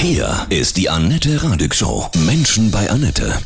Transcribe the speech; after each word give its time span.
Hier 0.00 0.46
ist 0.48 0.76
die 0.76 0.88
Annette 0.88 1.42
Radig 1.42 1.74
Show. 1.74 2.08
Menschen 2.24 2.70
bei 2.70 2.88
Annette. 2.88 3.36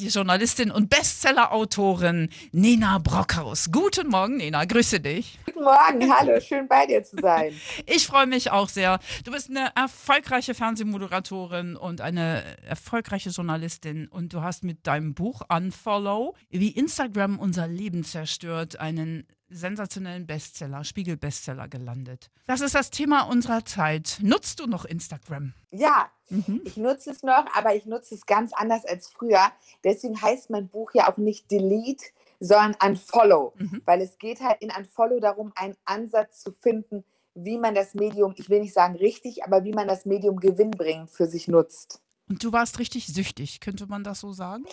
Die 0.00 0.06
Journalistin 0.06 0.70
und 0.70 0.88
Bestseller-Autorin 0.90 2.28
Nena 2.52 2.98
Brockhaus. 2.98 3.72
Guten 3.72 4.06
Morgen, 4.06 4.36
Nena. 4.36 4.64
Grüße 4.64 5.00
dich. 5.00 5.40
Guten 5.44 5.64
Morgen, 5.64 6.16
hallo, 6.16 6.38
schön 6.40 6.68
bei 6.68 6.86
dir 6.86 7.02
zu 7.02 7.16
sein. 7.20 7.52
Ich 7.86 8.06
freue 8.06 8.28
mich 8.28 8.52
auch 8.52 8.68
sehr. 8.68 9.00
Du 9.24 9.32
bist 9.32 9.50
eine 9.50 9.72
erfolgreiche 9.74 10.54
Fernsehmoderatorin 10.54 11.74
und 11.74 12.00
eine 12.00 12.44
erfolgreiche 12.64 13.30
Journalistin 13.30 14.06
und 14.06 14.32
du 14.32 14.40
hast 14.40 14.62
mit 14.62 14.86
deinem 14.86 15.14
Buch 15.14 15.42
Unfollow, 15.48 16.36
wie 16.48 16.70
Instagram 16.70 17.40
unser 17.40 17.66
Leben 17.66 18.04
zerstört, 18.04 18.78
einen 18.78 19.26
sensationellen 19.48 20.26
Bestseller, 20.26 20.84
Spiegel-Bestseller 20.84 21.68
gelandet. 21.68 22.30
Das 22.46 22.60
ist 22.60 22.74
das 22.74 22.90
Thema 22.90 23.22
unserer 23.22 23.64
Zeit. 23.64 24.18
Nutzt 24.20 24.60
du 24.60 24.66
noch 24.66 24.84
Instagram? 24.84 25.54
Ja, 25.70 26.10
mhm. 26.28 26.62
ich 26.64 26.76
nutze 26.76 27.10
es 27.10 27.22
noch, 27.22 27.44
aber 27.54 27.74
ich 27.74 27.86
nutze 27.86 28.14
es 28.14 28.26
ganz 28.26 28.52
anders 28.52 28.84
als 28.84 29.08
früher. 29.08 29.52
Deswegen 29.84 30.20
heißt 30.20 30.50
mein 30.50 30.68
Buch 30.68 30.92
ja 30.94 31.10
auch 31.10 31.16
nicht 31.16 31.50
Delete, 31.50 32.04
sondern 32.40 32.76
Unfollow, 32.82 33.54
mhm. 33.56 33.82
weil 33.84 34.00
es 34.00 34.18
geht 34.18 34.40
halt 34.40 34.60
in 34.60 34.70
Unfollow 34.70 35.20
darum, 35.20 35.52
einen 35.56 35.76
Ansatz 35.84 36.40
zu 36.40 36.52
finden, 36.52 37.04
wie 37.34 37.58
man 37.58 37.74
das 37.74 37.94
Medium, 37.94 38.34
ich 38.36 38.50
will 38.50 38.60
nicht 38.60 38.74
sagen 38.74 38.96
richtig, 38.96 39.44
aber 39.44 39.64
wie 39.64 39.72
man 39.72 39.88
das 39.88 40.06
Medium 40.06 40.40
gewinnbringend 40.40 41.10
für 41.10 41.26
sich 41.26 41.48
nutzt. 41.48 42.00
Und 42.28 42.44
du 42.44 42.52
warst 42.52 42.78
richtig 42.78 43.06
süchtig, 43.06 43.60
könnte 43.60 43.86
man 43.86 44.04
das 44.04 44.20
so 44.20 44.32
sagen? 44.32 44.64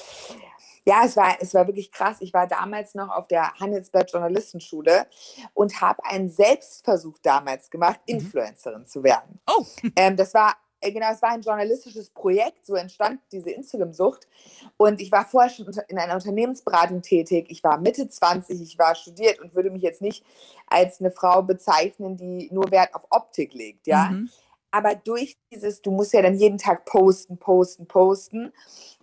Ja, 0.87 1.03
es 1.05 1.17
war, 1.17 1.35
es 1.39 1.53
war 1.53 1.65
wirklich 1.67 1.91
krass. 1.91 2.17
Ich 2.19 2.33
war 2.33 2.47
damals 2.47 2.93
noch 2.93 3.09
auf 3.09 3.27
der 3.27 3.53
Handelsblatt 3.59 4.11
Journalistenschule 4.11 5.07
und 5.53 5.81
habe 5.81 6.05
einen 6.05 6.29
Selbstversuch 6.29 7.17
damals 7.23 7.69
gemacht, 7.69 7.99
mhm. 8.07 8.15
Influencerin 8.15 8.85
zu 8.85 9.03
werden. 9.03 9.39
Oh. 9.47 9.65
Ähm, 9.97 10.17
das 10.17 10.33
war 10.33 10.55
äh, 10.81 10.91
genau, 10.91 11.11
es 11.11 11.21
war 11.21 11.29
ein 11.29 11.41
journalistisches 11.41 12.09
Projekt, 12.09 12.65
so 12.65 12.75
entstand 12.75 13.19
diese 13.31 13.49
Instagram-Sucht. 13.51 14.27
Und 14.77 14.99
ich 15.01 15.11
war 15.11 15.25
vorher 15.25 15.49
schon 15.49 15.67
in 15.87 15.97
einer 15.97 16.15
Unternehmensberatung 16.15 17.01
tätig. 17.01 17.47
Ich 17.49 17.63
war 17.63 17.79
Mitte 17.79 18.07
20, 18.09 18.61
ich 18.61 18.77
war 18.77 18.93
studiert 18.93 19.39
und 19.39 19.55
würde 19.55 19.69
mich 19.69 19.81
jetzt 19.81 20.01
nicht 20.01 20.23
als 20.67 20.99
eine 20.99 21.11
Frau 21.11 21.41
bezeichnen, 21.41 22.17
die 22.17 22.49
nur 22.51 22.71
Wert 22.71 22.93
auf 22.93 23.07
Optik 23.09 23.53
legt, 23.53 23.87
ja. 23.87 24.09
Mhm 24.09 24.29
aber 24.75 24.93
durch 24.93 25.37
dieses, 25.53 25.81
du 25.81 25.89
musst 25.89 26.11
ja 26.11 26.21
dann 26.21 26.35
jeden 26.35 26.57
Tag 26.57 26.83
posten, 26.83 27.37
posten, 27.37 27.87
posten. 27.87 28.51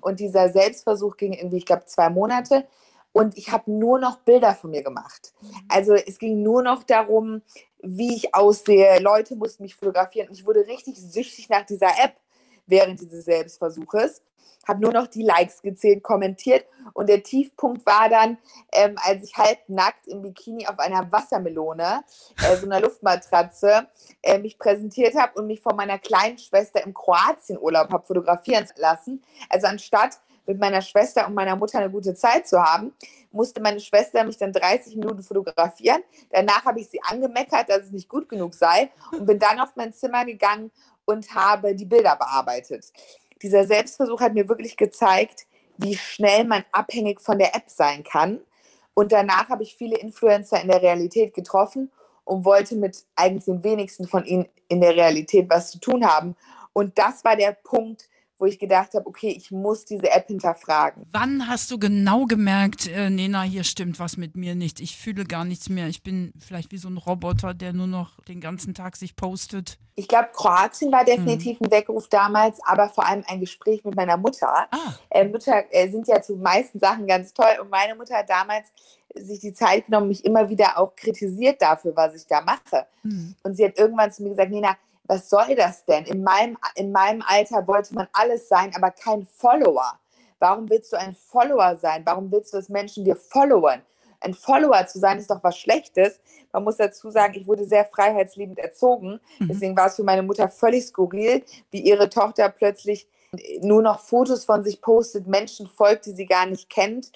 Und 0.03 0.21
dieser 0.21 0.51
Selbstversuch 0.51 1.17
ging 1.17 1.33
irgendwie, 1.33 1.57
ich 1.57 1.65
glaube, 1.65 1.87
zwei 1.87 2.11
Monate. 2.11 2.67
Und 3.13 3.39
ich 3.39 3.51
habe 3.53 3.73
nur 3.73 3.99
noch 3.99 4.19
Bilder 4.19 4.55
von 4.55 4.71
mir 4.71 4.83
gemacht. 4.83 5.33
Mhm. 5.41 5.49
Also 5.71 5.95
es 5.95 6.19
ging 6.19 6.43
nur 6.43 6.63
noch 6.63 6.83
darum, 6.83 7.41
wie 7.83 8.15
ich 8.15 8.35
aussehe. 8.35 9.01
Leute 9.01 9.35
mussten 9.35 9.63
mich 9.63 9.75
fotografieren. 9.75 10.29
Und 10.29 10.35
ich 10.35 10.45
wurde 10.45 10.67
richtig 10.67 11.01
süchtig 11.01 11.49
nach 11.49 11.65
dieser 11.65 11.89
App 12.05 12.17
während 12.73 13.01
dieses 13.01 13.27
Selbstversuches 13.27 14.23
habe 14.67 14.81
nur 14.81 14.93
noch 14.93 15.07
die 15.09 15.23
Likes 15.23 15.61
gezählt, 15.61 16.03
kommentiert 16.03 16.65
und 16.95 17.09
der 17.09 17.23
Tiefpunkt 17.23 17.85
war 17.85 18.09
dann, 18.09 18.39
ähm, 18.73 18.95
als 18.97 19.25
ich 19.25 19.37
halb 19.37 19.59
nackt 19.69 20.07
im 20.07 20.23
Bikini 20.23 20.67
auf 20.67 20.79
einer 20.79 21.11
Wassermelone, 21.11 22.05
äh, 22.39 22.57
so 22.57 22.67
einer 22.67 22.81
Luftmatratze, 22.81 23.89
äh, 24.23 24.39
mich 24.39 24.59
präsentiert 24.59 25.17
habe 25.17 25.41
und 25.41 25.49
mich 25.49 25.61
von 25.61 25.77
meiner 25.77 25.99
kleinen 25.99 26.39
Schwester 26.39 26.83
im 26.85 26.95
Kroatienurlaub 26.95 27.93
habe 27.93 28.07
fotografieren 28.07 28.67
lassen. 28.77 29.23
Also 29.49 29.67
anstatt 29.67 30.21
mit 30.47 30.59
meiner 30.59 30.83
Schwester 30.83 31.27
und 31.27 31.35
meiner 31.35 31.57
Mutter 31.57 31.79
eine 31.79 31.91
gute 31.91 32.15
Zeit 32.15 32.49
zu 32.49 32.61
haben, 32.61 32.93
musste 33.31 33.61
meine 33.61 33.81
Schwester 33.81 34.25
mich 34.25 34.37
dann 34.37 34.53
30 34.53 34.97
Minuten 34.97 35.23
fotografieren. 35.23 36.03
Danach 36.31 36.65
habe 36.65 36.81
ich 36.81 36.89
sie 36.89 37.01
angemeckert, 37.03 37.69
dass 37.69 37.85
es 37.85 37.91
nicht 37.93 38.09
gut 38.09 38.29
genug 38.29 38.55
sei 38.55 38.91
und 39.13 39.27
bin 39.27 39.39
dann 39.39 39.61
auf 39.61 39.71
mein 39.77 39.93
Zimmer 39.93 40.25
gegangen 40.25 40.71
und 41.05 41.35
habe 41.35 41.75
die 41.75 41.85
Bilder 41.85 42.17
bearbeitet 42.17 42.93
dieser 43.43 43.67
Selbstversuch 43.67 44.21
hat 44.21 44.35
mir 44.35 44.49
wirklich 44.49 44.77
gezeigt, 44.77 45.47
wie 45.77 45.97
schnell 45.97 46.45
man 46.45 46.65
abhängig 46.71 47.21
von 47.21 47.39
der 47.39 47.55
App 47.55 47.65
sein 47.67 48.05
kann. 48.05 48.41
Und 48.95 49.13
danach 49.13 49.49
habe 49.49 49.63
ich 49.63 49.75
viele 49.75 49.99
Influencer 49.99 50.61
in 50.61 50.69
der 50.69 50.83
Realität 50.83 51.35
getroffen 51.35 51.91
und 52.25 52.45
wollte 52.45 52.77
mit 52.77 53.05
eigentlich 53.17 53.47
den 53.47 53.65
wenigsten 53.65 54.07
von 54.07 54.25
ihnen 54.25 54.47
in 54.69 54.81
der 54.81 54.95
Realität 54.95 55.51
was 55.51 55.71
zu 55.71 55.81
tun 55.81 56.07
haben. 56.07 56.37
Und 56.73 56.99
das 56.99 57.25
war 57.25 57.37
der 57.37 57.53
Punkt, 57.53 58.09
wo 58.39 58.47
ich 58.47 58.59
gedacht 58.59 58.95
habe, 58.95 59.07
okay, 59.07 59.29
ich 59.29 59.51
muss 59.51 59.85
diese 59.85 60.11
App 60.11 60.27
hinterfragen. 60.27 61.07
Wann 61.13 61.49
hast 61.49 61.71
du 61.71 61.79
genau 61.79 62.25
gemerkt, 62.25 62.89
äh, 62.89 63.09
Nena, 63.09 63.43
hier 63.43 63.65
stimmt 63.65 64.01
was 64.01 64.17
mit 64.17 64.37
mir 64.37 64.55
nicht? 64.55 64.81
Ich 64.81 64.97
fühle 64.97 65.25
gar 65.25 65.45
nichts 65.45 65.69
mehr. 65.69 65.87
Ich 65.87 66.03
bin 66.03 66.33
vielleicht 66.39 66.73
wie 66.73 66.79
so 66.79 66.89
ein 66.89 66.97
Roboter, 66.97 67.55
der 67.55 67.73
nur 67.73 67.87
noch 67.87 68.21
den 68.25 68.41
ganzen 68.41 68.75
Tag 68.75 68.97
sich 68.97 69.15
postet. 69.15 69.79
Ich 69.95 70.09
glaube, 70.09 70.31
Kroatien 70.33 70.91
war 70.91 71.05
definitiv 71.05 71.61
hm. 71.61 71.67
ein 71.67 71.71
Weckruf 71.71 72.09
damals, 72.09 72.59
aber 72.65 72.89
vor 72.89 73.07
allem 73.07 73.23
ein 73.29 73.41
Gespräch 73.41 73.85
mit 73.85 73.95
meiner 73.95 74.17
Mutter. 74.17 74.49
Ah. 74.49 74.95
Äh, 75.11 75.25
Mütter 75.25 75.65
äh, 75.71 75.91
sind 75.91 76.09
ja 76.09 76.21
zu 76.23 76.37
meisten 76.37 76.79
Sachen 76.81 77.07
ganz 77.07 77.33
toll 77.35 77.59
und 77.61 77.71
meine 77.71 77.95
Mutter 77.95 78.17
hat 78.17 78.31
damals 78.31 78.67
sich 79.15 79.41
die 79.41 79.53
Zeit 79.53 79.87
genommen, 79.87 80.09
mich 80.09 80.25
immer 80.25 80.49
wieder 80.49 80.79
auch 80.79 80.97
kritisiert 80.97 81.61
dafür, 81.61 81.95
was 81.95 82.15
ich 82.15 82.27
da 82.27 82.41
mache. 82.41 82.87
Hm. 83.03 83.35
Und 83.43 83.57
sie 83.57 83.65
hat 83.65 83.79
irgendwann 83.79 84.11
zu 84.11 84.23
mir 84.23 84.31
gesagt, 84.31 84.51
Nena, 84.51 84.77
was 85.05 85.29
soll 85.29 85.55
das 85.57 85.85
denn? 85.85 86.05
In 86.05 86.23
meinem, 86.23 86.57
in 86.75 86.93
meinem 86.93 87.23
Alter 87.27 87.67
wollte 87.67 87.95
man 87.95 88.09
alles 88.13 88.49
sein, 88.49 88.73
aber 88.77 88.91
kein 88.91 89.27
Follower. 89.27 89.99
Warum 90.39 90.69
willst 90.71 90.93
du 90.93 90.99
ein 90.99 91.15
Follower 91.15 91.77
sein? 91.77 92.03
Warum 92.05 92.31
willst 92.33 92.53
du, 92.53 92.57
dass 92.57 92.69
Menschen 92.69 93.05
dir 93.05 93.17
followen? 93.17 93.83
Ein 94.21 94.35
Follower 94.35 94.87
zu 94.87 94.99
sein 94.99 95.19
ist 95.19 95.31
doch 95.31 95.43
was 95.43 95.59
Schlechtes. 95.59 96.21
Man 96.53 96.65
muss 96.65 96.77
dazu 96.77 97.11
sagen, 97.11 97.35
ich 97.37 97.47
wurde 97.47 97.65
sehr 97.65 97.85
freiheitsliebend 97.85 98.59
erzogen. 98.59 99.21
Mhm. 99.39 99.49
Deswegen 99.49 99.77
war 99.77 99.87
es 99.87 99.97
für 99.97 100.05
meine 100.05 100.23
Mutter 100.23 100.49
völlig 100.49 100.87
skurril, 100.87 101.45
wie 101.71 101.81
ihre 101.81 102.09
Tochter 102.09 102.49
plötzlich 102.49 103.09
nur 103.61 103.83
noch 103.83 104.01
Fotos 104.01 104.45
von 104.45 104.63
sich 104.63 104.81
postet, 104.81 105.27
Menschen 105.27 105.67
folgt, 105.67 106.07
die 106.07 106.13
sie 106.13 106.27
gar 106.27 106.47
nicht 106.47 106.69
kennt. 106.69 107.11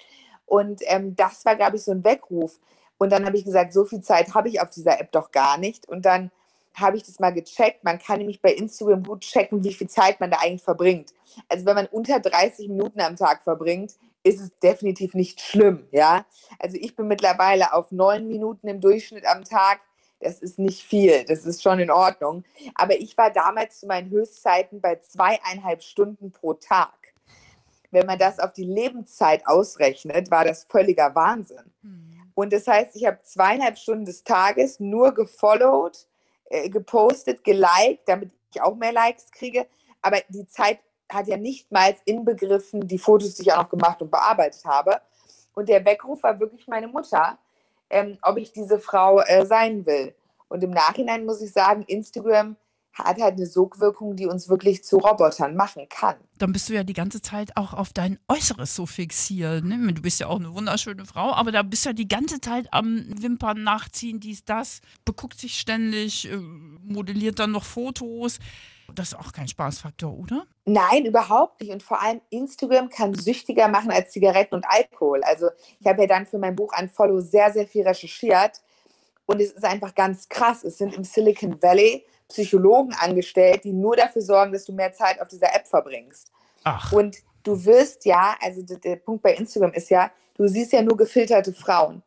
Und 0.45 0.81
ähm, 0.85 1.15
das 1.15 1.45
war, 1.45 1.55
glaube 1.55 1.77
ich, 1.77 1.83
so 1.83 1.91
ein 1.91 2.03
Weckruf. 2.03 2.59
Und 2.97 3.11
dann 3.11 3.25
habe 3.25 3.37
ich 3.37 3.45
gesagt, 3.45 3.73
so 3.73 3.85
viel 3.85 4.01
Zeit 4.01 4.33
habe 4.33 4.49
ich 4.49 4.59
auf 4.59 4.71
dieser 4.71 4.99
App 4.99 5.11
doch 5.11 5.31
gar 5.31 5.57
nicht. 5.57 5.87
Und 5.87 6.05
dann 6.05 6.31
habe 6.79 6.97
ich 6.97 7.03
das 7.03 7.19
mal 7.19 7.33
gecheckt. 7.33 7.83
Man 7.83 7.99
kann 7.99 8.19
nämlich 8.19 8.41
bei 8.41 8.53
Instagram 8.53 9.03
gut 9.03 9.21
checken, 9.21 9.63
wie 9.63 9.73
viel 9.73 9.89
Zeit 9.89 10.19
man 10.19 10.31
da 10.31 10.37
eigentlich 10.37 10.63
verbringt. 10.63 11.13
Also 11.49 11.65
wenn 11.65 11.75
man 11.75 11.87
unter 11.87 12.19
30 12.19 12.69
Minuten 12.69 13.01
am 13.01 13.15
Tag 13.15 13.43
verbringt, 13.43 13.95
ist 14.23 14.39
es 14.39 14.57
definitiv 14.59 15.13
nicht 15.13 15.41
schlimm, 15.41 15.87
ja. 15.91 16.25
Also 16.59 16.77
ich 16.79 16.95
bin 16.95 17.07
mittlerweile 17.07 17.73
auf 17.73 17.91
neun 17.91 18.27
Minuten 18.27 18.67
im 18.67 18.81
Durchschnitt 18.81 19.25
am 19.25 19.43
Tag. 19.43 19.79
Das 20.19 20.39
ist 20.39 20.57
nicht 20.57 20.83
viel, 20.83 21.25
das 21.25 21.45
ist 21.45 21.61
schon 21.61 21.79
in 21.79 21.91
Ordnung. 21.91 22.43
Aber 22.75 22.99
ich 22.99 23.17
war 23.17 23.31
damals 23.31 23.79
zu 23.79 23.87
meinen 23.87 24.09
Höchstzeiten 24.09 24.81
bei 24.81 24.95
zweieinhalb 24.95 25.83
Stunden 25.83 26.31
pro 26.31 26.53
Tag. 26.53 26.93
Wenn 27.91 28.05
man 28.05 28.19
das 28.19 28.39
auf 28.39 28.53
die 28.53 28.65
Lebenszeit 28.65 29.47
ausrechnet, 29.47 30.29
war 30.29 30.43
das 30.43 30.65
völliger 30.65 31.13
Wahnsinn. 31.15 31.71
Hm. 31.81 32.31
Und 32.33 32.51
das 32.53 32.67
heißt, 32.67 32.95
ich 32.95 33.05
habe 33.05 33.19
zweieinhalb 33.23 33.77
Stunden 33.77 34.05
des 34.05 34.23
Tages 34.23 34.79
nur 34.79 35.13
gefollowt, 35.13 36.07
äh, 36.49 36.69
gepostet, 36.69 37.43
geliked, 37.43 38.07
damit 38.07 38.31
ich 38.53 38.61
auch 38.61 38.75
mehr 38.75 38.91
Likes 38.91 39.31
kriege. 39.31 39.67
Aber 40.01 40.17
die 40.29 40.47
Zeit 40.47 40.79
hat 41.09 41.27
ja 41.27 41.37
nicht 41.37 41.71
mal 41.71 41.95
inbegriffen 42.05 42.87
die 42.87 42.97
Fotos, 42.97 43.35
die 43.35 43.43
ich 43.43 43.53
auch 43.53 43.63
noch 43.63 43.69
gemacht 43.69 44.01
und 44.01 44.11
bearbeitet 44.11 44.65
habe. 44.65 45.01
Und 45.53 45.69
der 45.69 45.83
Weckruf 45.85 46.23
war 46.23 46.39
wirklich 46.39 46.67
meine 46.67 46.87
Mutter, 46.87 47.37
ähm, 47.89 48.17
ob 48.21 48.37
ich 48.37 48.51
diese 48.51 48.79
Frau 48.79 49.19
äh, 49.21 49.45
sein 49.45 49.85
will. 49.85 50.13
Und 50.49 50.63
im 50.63 50.71
Nachhinein 50.71 51.25
muss 51.25 51.41
ich 51.41 51.51
sagen, 51.51 51.83
Instagram 51.83 52.55
hat 53.05 53.21
halt 53.21 53.35
eine 53.35 53.45
Sogwirkung, 53.45 54.15
die 54.15 54.25
uns 54.25 54.49
wirklich 54.49 54.83
zu 54.83 54.97
Robotern 54.97 55.55
machen 55.55 55.87
kann. 55.89 56.15
Dann 56.37 56.51
bist 56.51 56.69
du 56.69 56.73
ja 56.73 56.83
die 56.83 56.93
ganze 56.93 57.21
Zeit 57.21 57.55
auch 57.57 57.73
auf 57.73 57.93
dein 57.93 58.19
Äußeres 58.27 58.75
so 58.75 58.85
fixiert. 58.85 59.63
Ne? 59.63 59.93
Du 59.93 60.01
bist 60.01 60.19
ja 60.19 60.27
auch 60.27 60.39
eine 60.39 60.53
wunderschöne 60.53 61.05
Frau, 61.05 61.33
aber 61.33 61.51
da 61.51 61.63
bist 61.63 61.85
du 61.85 61.89
ja 61.89 61.93
die 61.93 62.07
ganze 62.07 62.41
Zeit 62.41 62.67
am 62.71 63.05
Wimpern 63.21 63.63
nachziehen, 63.63 64.19
dies, 64.19 64.45
das, 64.45 64.81
beguckt 65.05 65.39
sich 65.39 65.59
ständig, 65.59 66.31
äh, 66.31 66.37
modelliert 66.37 67.39
dann 67.39 67.51
noch 67.51 67.63
Fotos. 67.63 68.39
Das 68.95 69.09
ist 69.09 69.19
auch 69.19 69.33
kein 69.33 69.47
Spaßfaktor, 69.47 70.13
oder? 70.13 70.45
Nein, 70.65 71.05
überhaupt 71.05 71.61
nicht. 71.61 71.71
Und 71.71 71.83
vor 71.83 72.01
allem 72.01 72.21
Instagram 72.29 72.89
kann 72.89 73.13
süchtiger 73.13 73.67
machen 73.67 73.91
als 73.91 74.11
Zigaretten 74.11 74.55
und 74.55 74.65
Alkohol. 74.67 75.21
Also 75.23 75.47
ich 75.79 75.87
habe 75.87 76.01
ja 76.01 76.07
dann 76.07 76.25
für 76.25 76.37
mein 76.37 76.55
Buch 76.55 76.71
an 76.73 76.89
Follow 76.89 77.19
sehr, 77.19 77.51
sehr 77.51 77.67
viel 77.67 77.85
recherchiert. 77.85 78.61
Und 79.27 79.39
es 79.41 79.51
ist 79.51 79.63
einfach 79.63 79.93
ganz 79.93 80.27
krass. 80.27 80.63
Es 80.63 80.79
sind 80.79 80.95
im 80.95 81.03
Silicon 81.03 81.61
Valley 81.61 82.03
Psychologen 82.29 82.93
angestellt, 82.99 83.63
die 83.63 83.73
nur 83.73 83.95
dafür 83.95 84.21
sorgen, 84.21 84.51
dass 84.51 84.65
du 84.65 84.73
mehr 84.73 84.91
Zeit 84.91 85.21
auf 85.21 85.27
dieser 85.27 85.53
App 85.53 85.67
verbringst. 85.67 86.31
Ach. 86.63 86.91
Und 86.91 87.17
du 87.43 87.63
wirst 87.63 88.05
ja, 88.05 88.35
also 88.41 88.61
der, 88.63 88.77
der 88.77 88.95
Punkt 88.97 89.21
bei 89.21 89.33
Instagram 89.35 89.73
ist 89.73 89.89
ja, 89.89 90.11
du 90.35 90.47
siehst 90.47 90.73
ja 90.73 90.81
nur 90.81 90.97
gefilterte 90.97 91.53
Frauen. 91.53 92.01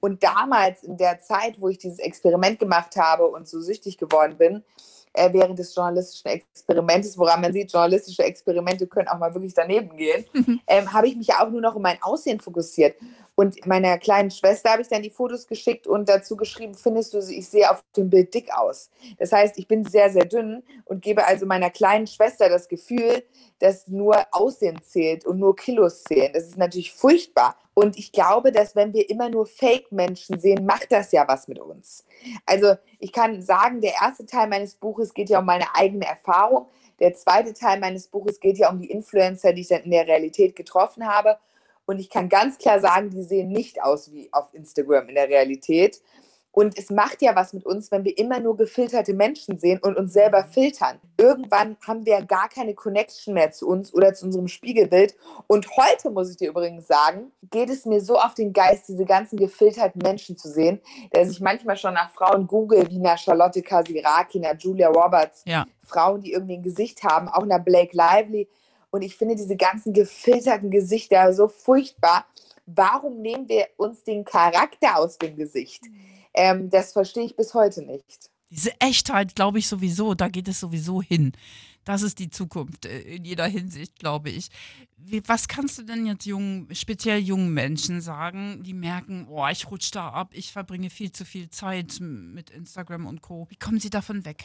Und 0.00 0.22
damals, 0.22 0.82
in 0.82 0.96
der 0.96 1.20
Zeit, 1.20 1.60
wo 1.60 1.68
ich 1.68 1.78
dieses 1.78 1.98
Experiment 1.98 2.58
gemacht 2.58 2.96
habe 2.96 3.26
und 3.26 3.48
so 3.48 3.60
süchtig 3.60 3.98
geworden 3.98 4.36
bin, 4.36 4.62
äh, 5.14 5.32
während 5.32 5.58
des 5.58 5.74
journalistischen 5.74 6.30
Experimentes, 6.30 7.16
woran 7.16 7.40
man 7.40 7.52
sieht, 7.52 7.72
journalistische 7.72 8.22
Experimente 8.22 8.86
können 8.86 9.08
auch 9.08 9.18
mal 9.18 9.34
wirklich 9.34 9.54
daneben 9.54 9.96
gehen, 9.96 10.24
mhm. 10.32 10.60
ähm, 10.66 10.92
habe 10.92 11.08
ich 11.08 11.16
mich 11.16 11.28
ja 11.28 11.44
auch 11.44 11.50
nur 11.50 11.60
noch 11.60 11.74
um 11.74 11.82
mein 11.82 12.00
Aussehen 12.02 12.40
fokussiert. 12.40 12.96
Und 13.36 13.66
meiner 13.66 13.98
kleinen 13.98 14.30
Schwester 14.30 14.70
habe 14.70 14.80
ich 14.80 14.88
dann 14.88 15.02
die 15.02 15.10
Fotos 15.10 15.46
geschickt 15.46 15.86
und 15.86 16.08
dazu 16.08 16.36
geschrieben, 16.36 16.74
findest 16.74 17.12
du, 17.12 17.18
ich 17.18 17.46
sehe 17.46 17.70
auf 17.70 17.84
dem 17.94 18.08
Bild 18.08 18.32
dick 18.32 18.48
aus. 18.50 18.90
Das 19.18 19.30
heißt, 19.30 19.58
ich 19.58 19.68
bin 19.68 19.84
sehr, 19.84 20.10
sehr 20.10 20.24
dünn 20.24 20.62
und 20.86 21.02
gebe 21.02 21.26
also 21.26 21.44
meiner 21.44 21.68
kleinen 21.68 22.06
Schwester 22.06 22.48
das 22.48 22.66
Gefühl, 22.66 23.22
dass 23.58 23.88
nur 23.88 24.16
Aussehen 24.32 24.80
zählt 24.82 25.26
und 25.26 25.38
nur 25.38 25.54
Kilos 25.54 26.02
zählen. 26.04 26.32
Das 26.32 26.44
ist 26.44 26.56
natürlich 26.56 26.92
furchtbar. 26.92 27.56
Und 27.74 27.98
ich 27.98 28.10
glaube, 28.10 28.52
dass 28.52 28.74
wenn 28.74 28.94
wir 28.94 29.10
immer 29.10 29.28
nur 29.28 29.44
Fake-Menschen 29.44 30.40
sehen, 30.40 30.64
macht 30.64 30.90
das 30.90 31.12
ja 31.12 31.28
was 31.28 31.46
mit 31.46 31.58
uns. 31.58 32.06
Also 32.46 32.76
ich 32.98 33.12
kann 33.12 33.42
sagen, 33.42 33.82
der 33.82 33.96
erste 34.00 34.24
Teil 34.24 34.48
meines 34.48 34.76
Buches 34.76 35.12
geht 35.12 35.28
ja 35.28 35.40
um 35.40 35.44
meine 35.44 35.74
eigene 35.74 36.06
Erfahrung. 36.06 36.68
Der 37.00 37.12
zweite 37.12 37.52
Teil 37.52 37.80
meines 37.80 38.08
Buches 38.08 38.40
geht 38.40 38.56
ja 38.56 38.70
um 38.70 38.80
die 38.80 38.90
Influencer, 38.90 39.52
die 39.52 39.60
ich 39.60 39.68
dann 39.68 39.82
in 39.82 39.90
der 39.90 40.06
Realität 40.06 40.56
getroffen 40.56 41.06
habe. 41.06 41.36
Und 41.86 42.00
ich 42.00 42.10
kann 42.10 42.28
ganz 42.28 42.58
klar 42.58 42.80
sagen, 42.80 43.10
die 43.10 43.22
sehen 43.22 43.48
nicht 43.48 43.82
aus 43.82 44.12
wie 44.12 44.28
auf 44.32 44.52
Instagram 44.52 45.08
in 45.08 45.14
der 45.14 45.28
Realität. 45.28 46.02
Und 46.58 46.78
es 46.78 46.88
macht 46.88 47.20
ja 47.20 47.36
was 47.36 47.52
mit 47.52 47.66
uns, 47.66 47.90
wenn 47.90 48.04
wir 48.04 48.16
immer 48.16 48.40
nur 48.40 48.56
gefilterte 48.56 49.12
Menschen 49.12 49.58
sehen 49.58 49.78
und 49.82 49.94
uns 49.98 50.14
selber 50.14 50.42
filtern. 50.44 50.98
Irgendwann 51.18 51.76
haben 51.86 52.06
wir 52.06 52.22
gar 52.22 52.48
keine 52.48 52.72
Connection 52.74 53.34
mehr 53.34 53.50
zu 53.50 53.68
uns 53.68 53.92
oder 53.92 54.14
zu 54.14 54.24
unserem 54.24 54.48
Spiegelbild. 54.48 55.14
Und 55.48 55.68
heute, 55.76 56.08
muss 56.08 56.30
ich 56.30 56.38
dir 56.38 56.48
übrigens 56.48 56.86
sagen, 56.86 57.30
geht 57.50 57.68
es 57.68 57.84
mir 57.84 58.00
so 58.00 58.16
auf 58.16 58.32
den 58.32 58.54
Geist, 58.54 58.88
diese 58.88 59.04
ganzen 59.04 59.36
gefilterten 59.36 60.00
Menschen 60.02 60.38
zu 60.38 60.48
sehen, 60.48 60.80
dass 61.10 61.28
ich 61.28 61.42
manchmal 61.42 61.76
schon 61.76 61.92
nach 61.92 62.10
Frauen 62.12 62.46
google, 62.46 62.88
wie 62.88 63.00
nach 63.00 63.18
Charlotte 63.18 63.60
Kasiraki, 63.60 64.40
nach 64.40 64.58
Julia 64.58 64.88
Roberts, 64.88 65.42
ja. 65.44 65.66
Frauen, 65.84 66.22
die 66.22 66.32
irgendwie 66.32 66.56
ein 66.56 66.62
Gesicht 66.62 67.04
haben, 67.04 67.28
auch 67.28 67.44
nach 67.44 67.62
Blake 67.62 67.94
Lively. 67.94 68.48
Und 68.96 69.02
ich 69.02 69.14
finde 69.14 69.36
diese 69.36 69.56
ganzen 69.56 69.92
gefilterten 69.92 70.70
Gesichter 70.70 71.34
so 71.34 71.48
furchtbar. 71.48 72.24
Warum 72.64 73.20
nehmen 73.20 73.46
wir 73.46 73.66
uns 73.76 74.02
den 74.04 74.24
Charakter 74.24 74.96
aus 74.96 75.18
dem 75.18 75.36
Gesicht? 75.36 75.82
Ähm, 76.32 76.70
das 76.70 76.94
verstehe 76.94 77.24
ich 77.24 77.36
bis 77.36 77.52
heute 77.52 77.82
nicht. 77.82 78.30
Diese 78.48 78.72
Echtheit, 78.80 79.34
glaube 79.34 79.58
ich 79.58 79.68
sowieso, 79.68 80.14
da 80.14 80.28
geht 80.28 80.48
es 80.48 80.60
sowieso 80.60 81.02
hin. 81.02 81.32
Das 81.84 82.00
ist 82.00 82.18
die 82.18 82.30
Zukunft 82.30 82.86
äh, 82.86 83.00
in 83.00 83.26
jeder 83.26 83.46
Hinsicht, 83.46 83.98
glaube 83.98 84.30
ich. 84.30 84.48
Wie, 84.96 85.22
was 85.28 85.46
kannst 85.46 85.76
du 85.76 85.82
denn 85.82 86.06
jetzt 86.06 86.24
jungen, 86.24 86.66
speziell 86.74 87.18
jungen 87.18 87.52
Menschen 87.52 88.00
sagen, 88.00 88.62
die 88.62 88.72
merken, 88.72 89.26
oh, 89.28 89.46
ich 89.46 89.70
rutsche 89.70 89.92
da 89.92 90.08
ab, 90.08 90.30
ich 90.32 90.52
verbringe 90.52 90.88
viel 90.88 91.12
zu 91.12 91.26
viel 91.26 91.50
Zeit 91.50 91.98
mit 92.00 92.48
Instagram 92.48 93.06
und 93.06 93.20
Co. 93.20 93.46
Wie 93.50 93.56
kommen 93.56 93.78
sie 93.78 93.90
davon 93.90 94.24
weg? 94.24 94.42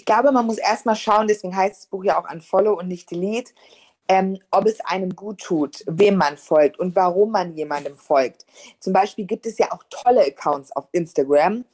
Ich 0.00 0.06
glaube, 0.06 0.32
man 0.32 0.46
muss 0.46 0.56
erstmal 0.56 0.96
schauen, 0.96 1.28
deswegen 1.28 1.54
heißt 1.54 1.76
das 1.76 1.86
Buch 1.86 2.04
ja 2.04 2.18
auch 2.18 2.32
Unfollow 2.32 2.72
und 2.72 2.88
nicht 2.88 3.10
Delete, 3.10 3.52
ähm, 4.08 4.38
ob 4.50 4.64
es 4.64 4.80
einem 4.80 5.14
gut 5.14 5.42
tut, 5.42 5.84
wem 5.86 6.16
man 6.16 6.38
folgt 6.38 6.78
und 6.78 6.96
warum 6.96 7.32
man 7.32 7.52
jemandem 7.52 7.98
folgt. 7.98 8.46
Zum 8.78 8.94
Beispiel 8.94 9.26
gibt 9.26 9.44
es 9.44 9.58
ja 9.58 9.70
auch 9.72 9.82
tolle 9.90 10.22
Accounts 10.22 10.74
auf 10.74 10.88
Instagram. 10.92 11.66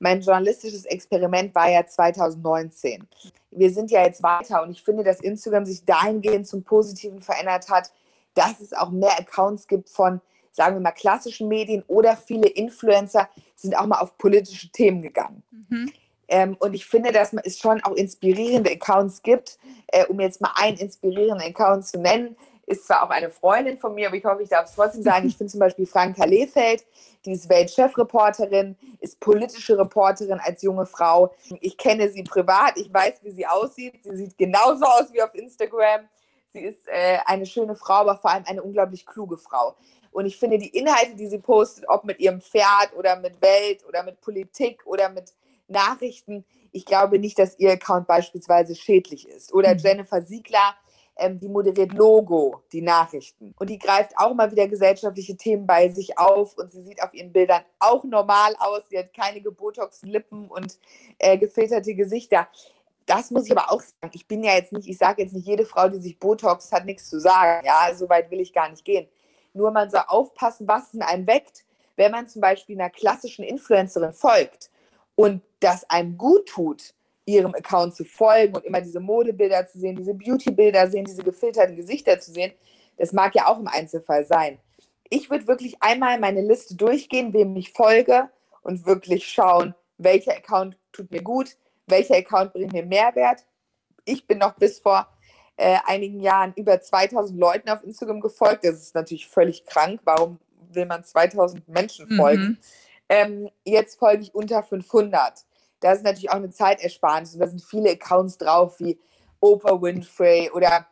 Mein 0.00 0.22
journalistisches 0.22 0.86
Experiment 0.86 1.54
war 1.54 1.70
ja 1.70 1.86
2019. 1.86 3.06
Wir 3.52 3.70
sind 3.70 3.92
ja 3.92 4.02
jetzt 4.02 4.24
weiter 4.24 4.60
und 4.64 4.72
ich 4.72 4.82
finde, 4.82 5.04
dass 5.04 5.20
Instagram 5.20 5.64
sich 5.64 5.84
dahingehend 5.84 6.48
zum 6.48 6.64
Positiven 6.64 7.20
verändert 7.20 7.70
hat, 7.70 7.92
dass 8.34 8.58
es 8.58 8.72
auch 8.72 8.90
mehr 8.90 9.16
Accounts 9.20 9.68
gibt 9.68 9.88
von, 9.88 10.20
sagen 10.50 10.74
wir 10.74 10.80
mal, 10.80 10.90
klassischen 10.90 11.46
Medien 11.46 11.84
oder 11.86 12.16
viele 12.16 12.48
Influencer 12.48 13.28
sind 13.54 13.78
auch 13.78 13.86
mal 13.86 14.00
auf 14.00 14.18
politische 14.18 14.68
Themen 14.72 15.00
gegangen. 15.00 15.44
Mhm. 15.52 15.92
Ähm, 16.28 16.56
und 16.60 16.74
ich 16.74 16.86
finde, 16.86 17.10
dass 17.10 17.32
es 17.44 17.58
schon 17.58 17.82
auch 17.82 17.92
inspirierende 17.92 18.70
Accounts 18.70 19.22
gibt. 19.22 19.58
Äh, 19.88 20.06
um 20.06 20.20
jetzt 20.20 20.40
mal 20.40 20.52
einen 20.56 20.76
inspirierenden 20.76 21.48
Account 21.48 21.86
zu 21.86 21.98
nennen, 21.98 22.36
ist 22.66 22.86
zwar 22.86 23.02
auch 23.02 23.10
eine 23.10 23.30
Freundin 23.30 23.78
von 23.78 23.94
mir, 23.94 24.08
aber 24.08 24.16
ich 24.16 24.24
hoffe, 24.24 24.42
ich 24.42 24.50
darf 24.50 24.68
es 24.68 24.74
trotzdem 24.74 25.02
sagen. 25.02 25.26
Ich 25.26 25.38
finde 25.38 25.50
zum 25.50 25.60
Beispiel 25.60 25.86
Franka 25.86 26.24
Lehfeld, 26.24 26.84
die 27.24 27.32
ist 27.32 27.48
Weltchefreporterin, 27.48 28.76
ist 29.00 29.18
politische 29.20 29.78
Reporterin 29.78 30.38
als 30.38 30.62
junge 30.62 30.84
Frau. 30.84 31.34
Ich 31.60 31.78
kenne 31.78 32.10
sie 32.10 32.22
privat, 32.22 32.76
ich 32.76 32.92
weiß, 32.92 33.20
wie 33.22 33.30
sie 33.30 33.46
aussieht. 33.46 33.94
Sie 34.02 34.16
sieht 34.16 34.36
genauso 34.36 34.84
aus 34.84 35.12
wie 35.12 35.22
auf 35.22 35.34
Instagram. 35.34 36.08
Sie 36.52 36.60
ist 36.60 36.86
äh, 36.88 37.18
eine 37.24 37.46
schöne 37.46 37.74
Frau, 37.74 37.94
aber 37.94 38.16
vor 38.16 38.30
allem 38.30 38.44
eine 38.46 38.62
unglaublich 38.62 39.06
kluge 39.06 39.38
Frau. 39.38 39.74
Und 40.10 40.26
ich 40.26 40.38
finde 40.38 40.58
die 40.58 40.76
Inhalte, 40.76 41.14
die 41.16 41.26
sie 41.26 41.38
postet, 41.38 41.84
ob 41.88 42.04
mit 42.04 42.18
ihrem 42.20 42.40
Pferd 42.40 42.94
oder 42.96 43.16
mit 43.16 43.40
Welt 43.40 43.84
oder 43.86 44.02
mit 44.02 44.20
Politik 44.20 44.82
oder 44.86 45.08
mit 45.08 45.32
Nachrichten. 45.68 46.44
Ich 46.72 46.84
glaube 46.84 47.18
nicht, 47.18 47.38
dass 47.38 47.58
ihr 47.58 47.72
Account 47.72 48.06
beispielsweise 48.06 48.74
schädlich 48.74 49.28
ist. 49.28 49.52
Oder 49.52 49.74
mhm. 49.74 49.78
Jennifer 49.78 50.22
Siegler, 50.22 50.74
ähm, 51.16 51.38
die 51.38 51.48
moderiert 51.48 51.92
Logo, 51.92 52.62
die 52.72 52.82
Nachrichten. 52.82 53.54
Und 53.58 53.70
die 53.70 53.78
greift 53.78 54.12
auch 54.16 54.34
mal 54.34 54.50
wieder 54.50 54.68
gesellschaftliche 54.68 55.36
Themen 55.36 55.66
bei 55.66 55.88
sich 55.88 56.18
auf 56.18 56.56
und 56.56 56.70
sie 56.70 56.82
sieht 56.82 57.02
auf 57.02 57.12
ihren 57.12 57.32
Bildern 57.32 57.62
auch 57.78 58.04
normal 58.04 58.54
aus. 58.58 58.82
Sie 58.88 58.98
hat 58.98 59.12
keine 59.12 59.40
gebotoxten 59.40 60.08
Lippen 60.10 60.48
und 60.48 60.78
äh, 61.18 61.36
gefilterte 61.36 61.94
Gesichter. 61.94 62.48
Das 63.04 63.30
muss 63.30 63.46
ich 63.46 63.52
aber 63.52 63.72
auch 63.72 63.80
sagen. 63.80 64.12
Ich 64.12 64.28
bin 64.28 64.44
ja 64.44 64.54
jetzt 64.54 64.72
nicht, 64.72 64.86
ich 64.86 64.98
sage 64.98 65.22
jetzt 65.22 65.32
nicht, 65.32 65.46
jede 65.46 65.64
Frau, 65.64 65.88
die 65.88 65.98
sich 65.98 66.18
Botox 66.18 66.70
hat, 66.72 66.84
nichts 66.84 67.08
zu 67.08 67.20
sagen. 67.20 67.66
Ja, 67.66 67.94
so 67.94 68.08
weit 68.08 68.30
will 68.30 68.40
ich 68.40 68.52
gar 68.52 68.68
nicht 68.68 68.84
gehen. 68.84 69.08
Nur 69.54 69.70
man 69.70 69.90
soll 69.90 70.02
aufpassen, 70.06 70.68
was 70.68 70.94
in 70.94 71.02
einem 71.02 71.26
weckt, 71.26 71.64
wenn 71.96 72.12
man 72.12 72.28
zum 72.28 72.42
Beispiel 72.42 72.78
einer 72.78 72.90
klassischen 72.90 73.44
Influencerin 73.44 74.12
folgt 74.12 74.70
und 75.18 75.42
das 75.58 75.90
einem 75.90 76.16
gut 76.16 76.46
tut, 76.46 76.94
ihrem 77.26 77.52
Account 77.52 77.96
zu 77.96 78.04
folgen 78.04 78.54
und 78.54 78.64
immer 78.64 78.80
diese 78.80 79.00
Modebilder 79.00 79.66
zu 79.66 79.80
sehen, 79.80 79.96
diese 79.96 80.14
Beautybilder 80.14 80.88
sehen, 80.88 81.04
diese 81.06 81.24
gefilterten 81.24 81.74
Gesichter 81.74 82.20
zu 82.20 82.30
sehen, 82.30 82.52
das 82.98 83.12
mag 83.12 83.34
ja 83.34 83.48
auch 83.48 83.58
im 83.58 83.66
Einzelfall 83.66 84.24
sein. 84.24 84.60
Ich 85.10 85.28
würde 85.28 85.48
wirklich 85.48 85.74
einmal 85.80 86.20
meine 86.20 86.40
Liste 86.40 86.76
durchgehen, 86.76 87.32
wem 87.32 87.56
ich 87.56 87.72
folge 87.72 88.30
und 88.62 88.86
wirklich 88.86 89.26
schauen, 89.26 89.74
welcher 89.96 90.36
Account 90.36 90.78
tut 90.92 91.10
mir 91.10 91.22
gut, 91.22 91.56
welcher 91.88 92.14
Account 92.14 92.52
bringt 92.52 92.72
mir 92.72 92.86
Mehrwert. 92.86 93.44
Ich 94.04 94.24
bin 94.24 94.38
noch 94.38 94.54
bis 94.54 94.78
vor 94.78 95.08
äh, 95.56 95.78
einigen 95.84 96.20
Jahren 96.20 96.52
über 96.54 96.80
2000 96.80 97.40
Leuten 97.40 97.70
auf 97.70 97.82
Instagram 97.82 98.20
gefolgt. 98.20 98.64
Das 98.64 98.76
ist 98.76 98.94
natürlich 98.94 99.26
völlig 99.26 99.64
krank. 99.64 100.00
Warum 100.04 100.38
will 100.70 100.86
man 100.86 101.02
2000 101.02 101.66
Menschen 101.68 102.08
folgen? 102.16 102.42
Mhm. 102.42 102.58
Ähm, 103.08 103.48
jetzt 103.64 103.98
folge 103.98 104.22
ich 104.22 104.34
unter 104.34 104.62
500. 104.62 105.44
Das 105.80 105.98
ist 105.98 106.04
natürlich 106.04 106.30
auch 106.30 106.36
eine 106.36 106.50
Zeitersparnis 106.50 107.34
und 107.34 107.40
da 107.40 107.46
sind 107.46 107.62
viele 107.62 107.90
Accounts 107.90 108.38
drauf 108.38 108.78
wie 108.80 108.98
Oprah 109.40 109.80
Winfrey 109.80 110.50
oder 110.52 110.86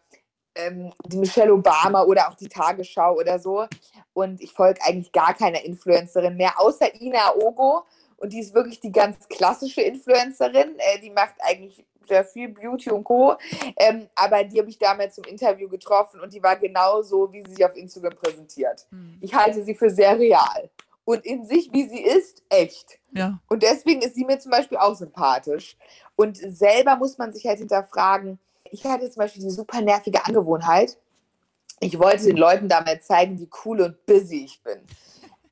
ähm, 0.54 0.92
die 1.06 1.18
Michelle 1.18 1.52
Obama 1.52 2.02
oder 2.02 2.28
auch 2.28 2.34
die 2.34 2.48
Tagesschau 2.48 3.16
oder 3.16 3.38
so. 3.38 3.66
Und 4.12 4.40
ich 4.40 4.52
folge 4.52 4.80
eigentlich 4.84 5.12
gar 5.12 5.34
keiner 5.34 5.62
Influencerin 5.64 6.36
mehr, 6.36 6.58
außer 6.58 7.00
Ina 7.00 7.34
Ogo. 7.34 7.84
Und 8.16 8.32
die 8.32 8.40
ist 8.40 8.54
wirklich 8.54 8.80
die 8.80 8.92
ganz 8.92 9.28
klassische 9.28 9.82
Influencerin. 9.82 10.78
Äh, 10.78 11.00
die 11.00 11.10
macht 11.10 11.34
eigentlich 11.40 11.84
sehr 12.06 12.24
viel 12.24 12.48
Beauty 12.48 12.90
und 12.90 13.04
Co. 13.04 13.36
Ähm, 13.76 14.08
aber 14.14 14.44
die 14.44 14.58
habe 14.58 14.70
ich 14.70 14.78
damals 14.78 15.16
zum 15.16 15.24
Interview 15.24 15.68
getroffen 15.68 16.20
und 16.20 16.32
die 16.32 16.42
war 16.42 16.56
genauso, 16.56 17.30
wie 17.32 17.42
sie 17.42 17.54
sich 17.54 17.64
auf 17.64 17.76
Instagram 17.76 18.14
präsentiert. 18.14 18.86
Mhm. 18.90 19.18
Ich 19.20 19.34
halte 19.34 19.62
sie 19.62 19.74
für 19.74 19.90
sehr 19.90 20.18
real 20.18 20.70
und 21.06 21.24
in 21.24 21.46
sich, 21.46 21.72
wie 21.72 21.88
sie 21.88 22.02
ist, 22.02 22.42
echt. 22.48 22.98
Ja. 23.12 23.40
Und 23.48 23.62
deswegen 23.62 24.02
ist 24.02 24.16
sie 24.16 24.24
mir 24.24 24.40
zum 24.40 24.50
Beispiel 24.50 24.76
auch 24.76 24.94
sympathisch. 24.94 25.76
Und 26.16 26.36
selber 26.36 26.96
muss 26.96 27.16
man 27.16 27.32
sich 27.32 27.46
halt 27.46 27.60
hinterfragen. 27.60 28.40
Ich 28.72 28.84
hatte 28.84 29.08
zum 29.08 29.20
Beispiel 29.20 29.44
die 29.44 29.50
super 29.50 29.80
nervige 29.80 30.26
Angewohnheit. 30.26 30.98
Ich 31.78 31.96
wollte 32.00 32.24
den 32.24 32.36
Leuten 32.36 32.68
damit 32.68 33.04
zeigen, 33.04 33.38
wie 33.38 33.48
cool 33.64 33.82
und 33.82 34.04
busy 34.04 34.46
ich 34.46 34.60
bin. 34.64 34.80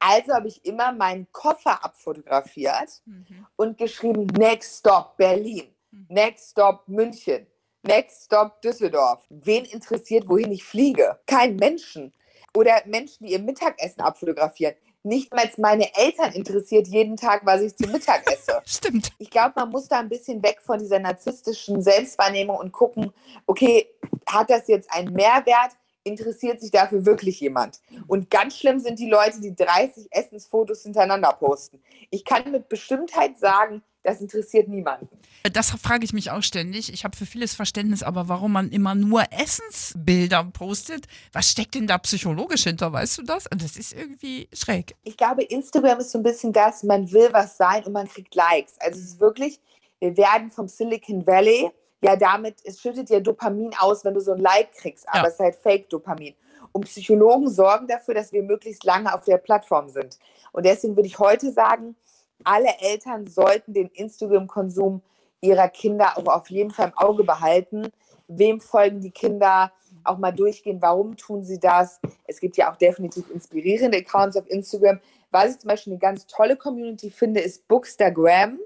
Also 0.00 0.34
habe 0.34 0.48
ich 0.48 0.64
immer 0.64 0.90
meinen 0.90 1.28
Koffer 1.30 1.84
abfotografiert 1.84 3.00
mhm. 3.06 3.46
und 3.54 3.78
geschrieben: 3.78 4.26
Next 4.36 4.80
Stop 4.80 5.16
Berlin, 5.16 5.68
mhm. 5.92 6.06
Next 6.08 6.50
Stop 6.50 6.88
München, 6.88 7.46
Next 7.84 8.24
Stop 8.24 8.60
Düsseldorf. 8.60 9.24
Wen 9.28 9.64
interessiert, 9.66 10.28
wohin 10.28 10.50
ich 10.50 10.64
fliege? 10.64 11.20
Kein 11.26 11.54
Menschen. 11.56 12.12
Oder 12.56 12.82
Menschen, 12.86 13.26
die 13.26 13.32
ihr 13.32 13.40
Mittagessen 13.40 14.00
abfotografieren 14.00 14.74
nicht 15.04 15.34
mal 15.34 15.48
meine 15.58 15.94
Eltern 15.94 16.32
interessiert 16.32 16.88
jeden 16.88 17.16
Tag, 17.16 17.42
was 17.44 17.60
ich 17.60 17.76
zum 17.76 17.92
Mittag 17.92 18.30
esse. 18.30 18.60
Stimmt. 18.66 19.12
Ich 19.18 19.30
glaube, 19.30 19.52
man 19.56 19.70
muss 19.70 19.88
da 19.88 20.00
ein 20.00 20.08
bisschen 20.08 20.42
weg 20.42 20.60
von 20.62 20.78
dieser 20.78 20.98
narzisstischen 20.98 21.82
Selbstwahrnehmung 21.82 22.56
und 22.56 22.72
gucken, 22.72 23.12
okay, 23.46 23.86
hat 24.26 24.50
das 24.50 24.66
jetzt 24.68 24.90
einen 24.90 25.12
Mehrwert? 25.12 25.76
Interessiert 26.04 26.60
sich 26.60 26.70
dafür 26.70 27.06
wirklich 27.06 27.40
jemand? 27.40 27.80
Und 28.06 28.30
ganz 28.30 28.58
schlimm 28.58 28.78
sind 28.78 28.98
die 28.98 29.08
Leute, 29.08 29.40
die 29.40 29.54
30 29.54 30.08
Essensfotos 30.10 30.82
hintereinander 30.82 31.32
posten. 31.32 31.80
Ich 32.10 32.24
kann 32.24 32.50
mit 32.52 32.68
Bestimmtheit 32.68 33.38
sagen, 33.38 33.82
das 34.04 34.20
interessiert 34.20 34.68
niemanden. 34.68 35.08
Das 35.50 35.70
frage 35.70 36.04
ich 36.04 36.12
mich 36.12 36.30
auch 36.30 36.42
ständig. 36.42 36.92
Ich 36.92 37.04
habe 37.04 37.16
für 37.16 37.24
vieles 37.24 37.54
Verständnis, 37.54 38.02
aber 38.02 38.28
warum 38.28 38.52
man 38.52 38.70
immer 38.70 38.94
nur 38.94 39.24
Essensbilder 39.32 40.44
postet, 40.44 41.06
was 41.32 41.50
steckt 41.50 41.74
denn 41.74 41.86
da 41.86 41.96
psychologisch 41.98 42.64
hinter, 42.64 42.92
weißt 42.92 43.18
du 43.18 43.22
das? 43.22 43.44
Das 43.56 43.76
ist 43.76 43.94
irgendwie 43.94 44.48
schräg. 44.52 44.94
Ich 45.04 45.16
glaube, 45.16 45.42
Instagram 45.42 46.00
ist 46.00 46.10
so 46.10 46.18
ein 46.18 46.22
bisschen 46.22 46.52
das, 46.52 46.82
man 46.82 47.10
will 47.12 47.30
was 47.32 47.56
sein 47.56 47.82
und 47.84 47.92
man 47.92 48.06
kriegt 48.06 48.34
Likes. 48.34 48.78
Also 48.78 48.98
es 48.98 49.06
ist 49.06 49.20
wirklich, 49.20 49.58
wir 50.00 50.14
werden 50.18 50.50
vom 50.50 50.68
Silicon 50.68 51.26
Valley, 51.26 51.70
ja 52.04 52.16
damit, 52.16 52.56
es 52.64 52.80
schüttet 52.80 53.08
ja 53.08 53.18
Dopamin 53.18 53.72
aus, 53.78 54.04
wenn 54.04 54.14
du 54.14 54.20
so 54.20 54.32
ein 54.32 54.38
Like 54.38 54.72
kriegst, 54.72 55.08
aber 55.08 55.22
ja. 55.22 55.26
es 55.28 55.34
ist 55.34 55.40
halt 55.40 55.56
Fake-Dopamin. 55.56 56.34
und 56.72 56.84
Psychologen 56.84 57.48
sorgen 57.48 57.86
dafür, 57.86 58.14
dass 58.14 58.32
wir 58.32 58.42
möglichst 58.42 58.84
lange 58.84 59.12
auf 59.14 59.24
der 59.24 59.38
Plattform 59.38 59.88
sind. 59.88 60.18
Und 60.52 60.66
deswegen 60.66 60.96
würde 60.96 61.06
ich 61.06 61.18
heute 61.18 61.50
sagen, 61.50 61.96
alle 62.44 62.68
Eltern 62.80 63.26
sollten 63.26 63.72
den 63.72 63.88
Instagram-Konsum 63.88 65.00
ihrer 65.40 65.68
Kinder 65.68 66.18
auch 66.18 66.26
auf 66.26 66.50
jeden 66.50 66.70
Fall 66.70 66.88
im 66.88 66.98
Auge 66.98 67.24
behalten. 67.24 67.88
Wem 68.28 68.60
folgen 68.60 69.00
die 69.00 69.10
Kinder? 69.10 69.72
Auch 70.02 70.18
mal 70.18 70.32
durchgehen, 70.32 70.82
warum 70.82 71.16
tun 71.16 71.42
sie 71.42 71.58
das? 71.58 72.00
Es 72.26 72.38
gibt 72.38 72.56
ja 72.58 72.70
auch 72.70 72.76
definitiv 72.76 73.30
inspirierende 73.30 73.98
Accounts 73.98 74.36
auf 74.36 74.48
Instagram. 74.50 75.00
Was 75.30 75.52
ich 75.52 75.60
zum 75.60 75.68
Beispiel 75.68 75.94
eine 75.94 76.00
ganz 76.00 76.26
tolle 76.26 76.56
Community 76.56 77.10
finde, 77.10 77.40
ist 77.40 77.66
Bookstagram. 77.68 78.58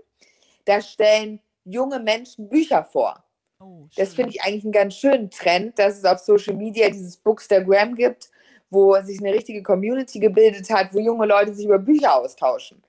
Da 0.64 0.80
stellen 0.80 1.40
junge 1.64 2.00
Menschen 2.00 2.48
Bücher 2.48 2.82
vor. 2.82 3.22
Oh, 3.60 3.88
das 3.96 4.14
finde 4.14 4.30
ich 4.30 4.42
eigentlich 4.42 4.62
einen 4.62 4.72
ganz 4.72 4.94
schönen 4.94 5.30
Trend, 5.30 5.78
dass 5.80 5.98
es 5.98 6.04
auf 6.04 6.18
Social 6.20 6.54
Media 6.54 6.90
dieses 6.90 7.16
Bookstagram 7.16 7.96
gibt, 7.96 8.30
wo 8.70 8.94
sich 9.02 9.18
eine 9.18 9.32
richtige 9.34 9.64
Community 9.64 10.20
gebildet 10.20 10.70
hat, 10.70 10.94
wo 10.94 11.00
junge 11.00 11.26
Leute 11.26 11.52
sich 11.52 11.64
über 11.64 11.78
Bücher 11.78 12.14
austauschen. 12.14 12.80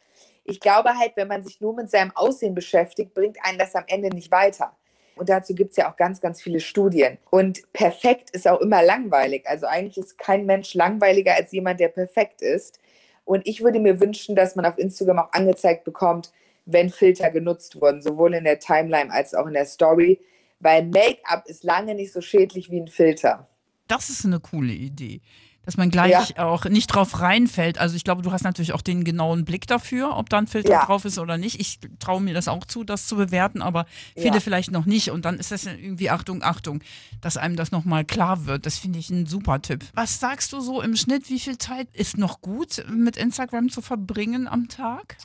Ich 0.44 0.60
glaube 0.60 0.92
halt, 0.96 1.14
wenn 1.16 1.28
man 1.28 1.44
sich 1.44 1.60
nur 1.60 1.74
mit 1.74 1.90
seinem 1.90 2.12
Aussehen 2.16 2.54
beschäftigt, 2.54 3.16
bringt 3.16 3.38
einen 3.42 3.58
das 3.58 3.76
am 3.76 3.84
Ende 3.88 4.10
nicht 4.10 4.32
weiter. 4.32 4.76
Und 5.16 5.30
dazu 5.30 5.56
gibt 5.56 5.72
es 5.72 5.78
ja 5.78 5.92
auch 5.92 5.98
ganz, 5.98 6.22
ganz 6.22 6.42
viele 6.42 6.60
Studien. 6.60 7.18
Und 7.32 7.62
perfekt 7.74 8.30
ist 8.30 8.48
auch 8.48 8.62
immer 8.62 8.84
langweilig. 8.84 9.48
Also 9.48 9.66
eigentlich 9.66 9.98
ist 9.98 10.18
kein 10.20 10.46
Mensch 10.46 10.76
langweiliger 10.76 11.34
als 11.36 11.52
jemand, 11.52 11.80
der 11.80 11.90
perfekt 11.90 12.42
ist. 12.42 12.80
Und 13.26 13.46
ich 13.48 13.64
würde 13.64 13.80
mir 13.80 14.00
wünschen, 14.00 14.36
dass 14.36 14.56
man 14.56 14.66
auf 14.66 14.78
Instagram 14.78 15.20
auch 15.20 15.34
angezeigt 15.34 15.84
bekommt, 15.84 16.32
wenn 16.66 16.90
Filter 16.90 17.32
genutzt 17.32 17.82
wurden, 17.82 18.02
sowohl 18.02 18.36
in 18.36 18.44
der 18.44 18.60
Timeline 18.60 19.12
als 19.12 19.34
auch 19.34 19.48
in 19.48 19.54
der 19.54 19.66
Story, 19.66 20.20
weil 20.60 20.86
Make-up 20.86 21.48
ist 21.48 21.64
lange 21.64 21.96
nicht 21.96 22.12
so 22.12 22.22
schädlich 22.22 22.70
wie 22.70 22.82
ein 22.82 22.88
Filter. 22.88 23.48
Das 23.88 24.10
ist 24.10 24.26
eine 24.26 24.40
coole 24.40 24.74
Idee. 24.74 25.22
Dass 25.66 25.78
man 25.78 25.92
gleich 25.92 26.32
ja. 26.32 26.46
auch 26.48 26.66
nicht 26.66 26.88
drauf 26.88 27.22
reinfällt. 27.22 27.78
Also 27.78 27.96
ich 27.96 28.04
glaube, 28.04 28.24
du 28.24 28.32
hast 28.32 28.44
natürlich 28.44 28.74
auch 28.74 28.82
den 28.82 29.04
genauen 29.04 29.46
Blick 29.46 29.68
dafür, 29.68 30.18
ob 30.18 30.30
da 30.30 30.40
ein 30.40 30.48
Filter 30.48 30.72
ja. 30.72 30.86
drauf 30.86 31.06
ist 31.06 31.20
oder 31.20 31.38
nicht. 31.38 31.60
Ich 31.60 31.80
traue 32.00 32.22
mir 32.22 32.34
das 32.34 32.48
auch 32.48 32.66
zu, 32.66 32.84
das 32.84 33.06
zu 33.06 33.18
bewerten, 33.18 33.62
aber 33.62 33.86
viele 34.16 34.36
ja. 34.36 34.40
vielleicht 34.40 34.72
noch 34.72 34.86
nicht. 34.86 35.12
Und 35.12 35.26
dann 35.26 35.38
ist 35.38 35.52
das 35.52 35.66
irgendwie 35.66 36.10
Achtung, 36.10 36.42
Achtung, 36.42 36.82
dass 37.22 37.38
einem 37.38 37.56
das 37.56 37.72
nochmal 37.72 38.04
klar 38.04 38.48
wird. 38.48 38.66
Das 38.66 38.80
finde 38.80 38.98
ich 38.98 39.12
ein 39.12 39.28
super 39.28 39.62
Tipp. 39.62 39.86
Was 39.94 40.20
sagst 40.20 40.54
du 40.54 40.62
so 40.62 40.82
im 40.82 40.96
Schnitt? 40.96 41.30
Wie 41.30 41.40
viel 41.40 41.58
Zeit 41.60 41.88
ist 41.94 42.18
noch 42.18 42.42
gut, 42.42 42.84
mit 42.90 43.18
Instagram 43.18 43.70
zu 43.70 43.82
verbringen 43.82 44.48
am 44.48 44.70
Tag? 44.70 45.18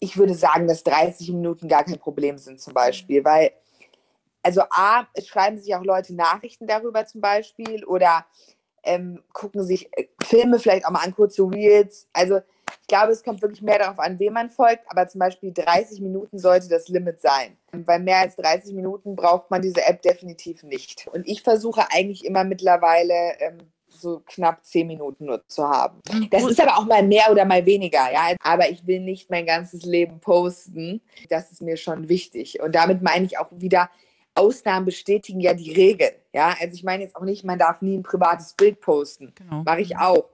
Ich 0.00 0.18
würde 0.18 0.34
sagen, 0.34 0.66
dass 0.66 0.82
30 0.82 1.30
Minuten 1.30 1.68
gar 1.68 1.84
kein 1.84 1.98
Problem 1.98 2.36
sind 2.36 2.60
zum 2.60 2.74
Beispiel, 2.74 3.24
weil 3.24 3.52
also 4.46 4.62
A, 4.70 5.08
es 5.12 5.26
schreiben 5.26 5.58
sich 5.58 5.74
auch 5.74 5.82
Leute 5.82 6.14
Nachrichten 6.14 6.68
darüber 6.68 7.04
zum 7.04 7.20
Beispiel 7.20 7.84
oder 7.84 8.24
ähm, 8.84 9.20
gucken 9.32 9.64
sich 9.64 9.88
äh, 9.96 10.06
Filme 10.22 10.60
vielleicht 10.60 10.86
auch 10.86 10.90
mal 10.90 11.02
an, 11.02 11.16
kurze 11.16 11.42
Reels. 11.42 12.06
Also 12.12 12.36
ich 12.36 12.86
glaube, 12.86 13.10
es 13.10 13.24
kommt 13.24 13.42
wirklich 13.42 13.60
mehr 13.60 13.80
darauf 13.80 13.98
an, 13.98 14.20
wem 14.20 14.34
man 14.34 14.48
folgt, 14.48 14.84
aber 14.88 15.08
zum 15.08 15.18
Beispiel 15.18 15.52
30 15.52 16.00
Minuten 16.00 16.38
sollte 16.38 16.68
das 16.68 16.86
Limit 16.86 17.20
sein. 17.20 17.56
Weil 17.72 17.98
mehr 17.98 18.18
als 18.18 18.36
30 18.36 18.72
Minuten 18.72 19.16
braucht 19.16 19.50
man 19.50 19.62
diese 19.62 19.84
App 19.84 20.00
definitiv 20.02 20.62
nicht. 20.62 21.08
Und 21.12 21.26
ich 21.26 21.42
versuche 21.42 21.84
eigentlich 21.90 22.24
immer 22.24 22.44
mittlerweile 22.44 23.40
ähm, 23.40 23.58
so 23.88 24.22
knapp 24.26 24.64
10 24.64 24.86
Minuten 24.86 25.24
nur 25.24 25.46
zu 25.48 25.68
haben. 25.68 26.00
Das 26.30 26.44
ist 26.44 26.60
aber 26.60 26.78
auch 26.78 26.86
mal 26.86 27.02
mehr 27.02 27.32
oder 27.32 27.44
mal 27.44 27.66
weniger, 27.66 28.12
ja. 28.12 28.36
Aber 28.40 28.70
ich 28.70 28.86
will 28.86 29.00
nicht 29.00 29.30
mein 29.30 29.46
ganzes 29.46 29.84
Leben 29.84 30.20
posten. 30.20 31.00
Das 31.28 31.50
ist 31.50 31.62
mir 31.62 31.76
schon 31.76 32.08
wichtig. 32.08 32.60
Und 32.60 32.76
damit 32.76 33.02
meine 33.02 33.26
ich 33.26 33.38
auch 33.38 33.48
wieder, 33.50 33.90
Ausnahmen 34.36 34.86
bestätigen 34.86 35.40
ja 35.40 35.54
die 35.54 35.72
Regel. 35.72 36.10
Ja, 36.32 36.54
also 36.60 36.74
ich 36.74 36.84
meine 36.84 37.04
jetzt 37.04 37.16
auch 37.16 37.24
nicht, 37.24 37.44
man 37.44 37.58
darf 37.58 37.82
nie 37.82 37.96
ein 37.96 38.02
privates 38.02 38.52
Bild 38.52 38.80
posten. 38.80 39.32
Genau. 39.34 39.62
Mache 39.64 39.80
ich 39.80 39.96
auch. 39.96 40.28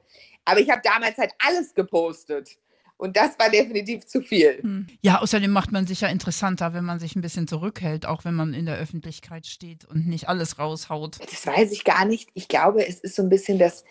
Aber 0.44 0.61
ich 0.61 0.71
habe 0.71 0.82
damals 0.82 1.16
halt 1.18 1.32
alles 1.38 1.75
gepostet. 1.75 2.59
Und 2.97 3.16
das 3.16 3.37
war 3.37 3.50
definitiv 3.50 4.06
zu 4.06 4.21
viel. 4.21 4.62
Hm. 4.62 4.87
Ja, 5.00 5.21
außerdem 5.21 5.50
macht 5.50 5.73
man 5.73 5.88
sich 5.88 6.02
ja 6.02 6.09
interessanter, 6.09 6.73
wenn 6.73 6.85
man 6.85 7.00
sich 7.00 7.16
ein 7.16 7.21
bisschen 7.21 7.49
zurückhält, 7.49 8.06
auch 8.06 8.25
wenn 8.25 8.35
man 8.35 8.54
in 8.54 8.64
der 8.64 8.76
Öffentlichkeit 8.76 9.47
steht 9.47 9.85
und 9.85 10.06
nicht 10.06 10.28
alles 10.28 10.61
raushaut. 10.61 11.18
Das 11.30 11.44
weiß 11.44 11.73
ich 11.73 11.82
gar 11.82 12.04
nicht. 12.04 12.30
Ich 12.35 12.47
glaube, 12.47 12.87
es 12.87 13.00
ist 13.00 13.16
so 13.16 13.23
ein 13.23 13.28
bisschen 13.28 13.59
das 13.59 13.85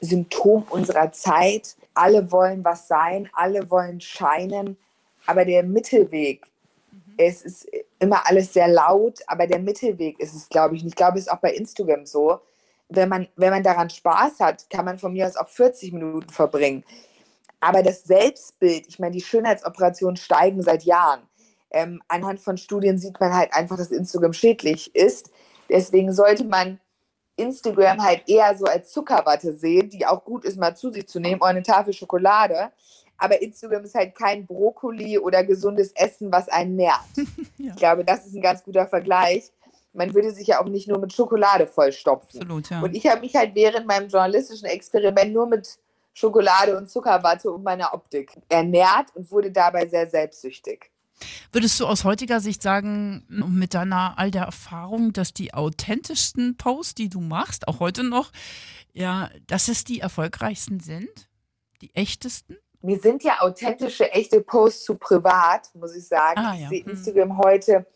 Symptom 0.00 0.62
unserer 0.70 1.12
Zeit. 1.12 1.76
Alle 1.92 2.32
wollen 2.32 2.64
was 2.64 2.88
sein, 2.88 3.28
alle 3.34 3.70
wollen 3.70 4.00
scheinen, 4.00 4.78
aber 5.26 5.44
der 5.44 5.62
Mittelweg, 5.62 6.46
es 7.16 7.42
ist 7.42 7.68
immer 7.98 8.26
alles 8.26 8.52
sehr 8.52 8.68
laut, 8.68 9.20
aber 9.26 9.46
der 9.46 9.58
Mittelweg 9.58 10.18
ist 10.20 10.34
es, 10.34 10.48
glaube 10.48 10.76
ich. 10.76 10.82
Und 10.82 10.88
ich 10.88 10.94
glaube, 10.94 11.18
es 11.18 11.26
ist 11.26 11.32
auch 11.32 11.40
bei 11.40 11.52
Instagram 11.52 12.06
so. 12.06 12.40
Wenn 12.88 13.08
man, 13.08 13.28
wenn 13.36 13.50
man 13.50 13.62
daran 13.62 13.90
Spaß 13.90 14.40
hat, 14.40 14.68
kann 14.70 14.84
man 14.84 14.98
von 14.98 15.12
mir 15.12 15.26
aus 15.26 15.36
auch 15.36 15.48
40 15.48 15.92
Minuten 15.92 16.28
verbringen. 16.28 16.84
Aber 17.60 17.82
das 17.82 18.04
Selbstbild, 18.04 18.86
ich 18.86 18.98
meine, 18.98 19.12
die 19.12 19.22
Schönheitsoperationen 19.22 20.16
steigen 20.16 20.62
seit 20.62 20.84
Jahren. 20.84 21.22
Ähm, 21.70 22.00
anhand 22.08 22.40
von 22.40 22.56
Studien 22.58 22.98
sieht 22.98 23.18
man 23.18 23.34
halt 23.34 23.52
einfach, 23.52 23.76
dass 23.76 23.90
Instagram 23.90 24.32
schädlich 24.32 24.94
ist. 24.94 25.30
Deswegen 25.68 26.12
sollte 26.12 26.44
man 26.44 26.80
Instagram 27.36 28.02
halt 28.02 28.28
eher 28.28 28.56
so 28.56 28.64
als 28.66 28.90
Zuckerwatte 28.92 29.52
sehen, 29.52 29.90
die 29.90 30.06
auch 30.06 30.24
gut 30.24 30.44
ist, 30.44 30.58
mal 30.58 30.76
zu 30.76 30.90
sich 30.90 31.06
zu 31.08 31.20
nehmen, 31.20 31.40
oder 31.40 31.50
eine 31.50 31.62
Tafel 31.62 31.92
Schokolade. 31.92 32.70
Aber 33.18 33.40
Instagram 33.40 33.84
ist 33.84 33.94
halt 33.94 34.14
kein 34.14 34.46
Brokkoli 34.46 35.18
oder 35.18 35.44
gesundes 35.44 35.92
Essen, 35.92 36.30
was 36.32 36.48
einen 36.48 36.76
nährt. 36.76 37.00
ja. 37.58 37.70
Ich 37.70 37.76
glaube, 37.76 38.04
das 38.04 38.26
ist 38.26 38.34
ein 38.34 38.42
ganz 38.42 38.62
guter 38.62 38.86
Vergleich. 38.86 39.52
Man 39.92 40.14
würde 40.14 40.30
sich 40.30 40.48
ja 40.48 40.60
auch 40.60 40.68
nicht 40.68 40.88
nur 40.88 40.98
mit 40.98 41.12
Schokolade 41.12 41.66
vollstopfen. 41.66 42.42
Absolut, 42.42 42.70
ja. 42.70 42.82
Und 42.82 42.94
ich 42.94 43.06
habe 43.06 43.20
mich 43.20 43.34
halt 43.34 43.54
während 43.54 43.86
meinem 43.86 44.08
journalistischen 44.08 44.66
Experiment 44.66 45.32
nur 45.32 45.46
mit 45.46 45.78
Schokolade 46.12 46.76
und 46.76 46.90
Zuckerwatte 46.90 47.50
und 47.50 47.62
meiner 47.62 47.92
Optik 47.92 48.32
ernährt 48.48 49.14
und 49.14 49.30
wurde 49.30 49.50
dabei 49.50 49.86
sehr 49.86 50.06
selbstsüchtig. 50.06 50.90
Würdest 51.52 51.80
du 51.80 51.86
aus 51.86 52.04
heutiger 52.04 52.40
Sicht 52.40 52.62
sagen, 52.62 53.24
mit 53.28 53.74
deiner 53.74 54.18
all 54.18 54.30
der 54.30 54.44
Erfahrung, 54.44 55.12
dass 55.12 55.32
die 55.32 55.54
authentischsten 55.54 56.56
Posts, 56.56 56.94
die 56.94 57.08
du 57.08 57.20
machst, 57.20 57.68
auch 57.68 57.80
heute 57.80 58.04
noch, 58.04 58.32
ja, 58.92 59.30
dass 59.46 59.68
es 59.68 59.84
die 59.84 60.00
erfolgreichsten 60.00 60.80
sind? 60.80 61.28
Die 61.82 61.94
echtesten? 61.94 62.56
Mir 62.86 63.00
sind 63.00 63.24
ja 63.24 63.40
authentische, 63.40 64.10
echte 64.12 64.40
Posts 64.40 64.84
zu 64.84 64.94
privat, 64.94 65.68
muss 65.74 65.96
ich 65.96 66.06
sagen. 66.06 66.38
Ah, 66.38 66.54
ja. 66.54 66.62
Ich 66.62 66.68
sehe 66.68 66.84
hm. 66.84 66.90
Instagram 66.90 67.38
heute 67.38 67.86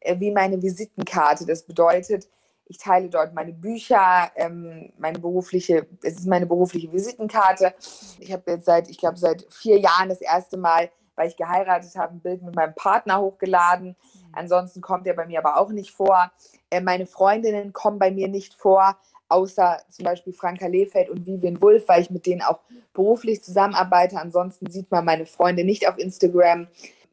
äh, 0.00 0.18
wie 0.18 0.30
meine 0.30 0.60
Visitenkarte. 0.60 1.44
Das 1.44 1.62
bedeutet, 1.62 2.26
ich 2.64 2.78
teile 2.78 3.10
dort 3.10 3.34
meine 3.34 3.52
Bücher, 3.52 4.30
ähm, 4.36 4.92
meine 4.98 5.18
berufliche, 5.18 5.86
es 6.02 6.20
ist 6.20 6.26
meine 6.26 6.46
berufliche 6.46 6.90
Visitenkarte. 6.90 7.74
Ich 8.18 8.32
habe 8.32 8.50
jetzt 8.50 8.64
seit, 8.64 8.88
ich 8.88 8.96
glaube, 8.96 9.18
seit 9.18 9.46
vier 9.50 9.78
Jahren 9.78 10.08
das 10.08 10.22
erste 10.22 10.56
Mal, 10.56 10.90
weil 11.16 11.28
ich 11.28 11.36
geheiratet 11.36 11.94
habe, 11.96 12.14
ein 12.14 12.20
Bild 12.20 12.42
mit 12.42 12.56
meinem 12.56 12.74
Partner 12.74 13.20
hochgeladen. 13.20 13.88
Hm. 13.88 14.20
Ansonsten 14.32 14.80
kommt 14.80 15.06
er 15.06 15.14
bei 15.14 15.26
mir 15.26 15.40
aber 15.40 15.58
auch 15.58 15.70
nicht 15.70 15.90
vor. 15.90 16.32
Äh, 16.70 16.80
meine 16.80 17.04
Freundinnen 17.04 17.74
kommen 17.74 17.98
bei 17.98 18.10
mir 18.10 18.28
nicht 18.28 18.54
vor 18.54 18.96
außer 19.30 19.78
zum 19.88 20.04
Beispiel 20.04 20.32
Franka 20.32 20.66
Lehfeld 20.66 21.08
und 21.08 21.26
Vivian 21.26 21.60
Wulff, 21.62 21.88
weil 21.88 22.02
ich 22.02 22.10
mit 22.10 22.26
denen 22.26 22.42
auch 22.42 22.60
beruflich 22.92 23.42
zusammenarbeite. 23.42 24.16
Ansonsten 24.16 24.70
sieht 24.70 24.90
man 24.90 25.04
meine 25.04 25.26
Freunde 25.26 25.64
nicht 25.64 25.88
auf 25.88 25.98
Instagram. 25.98 26.68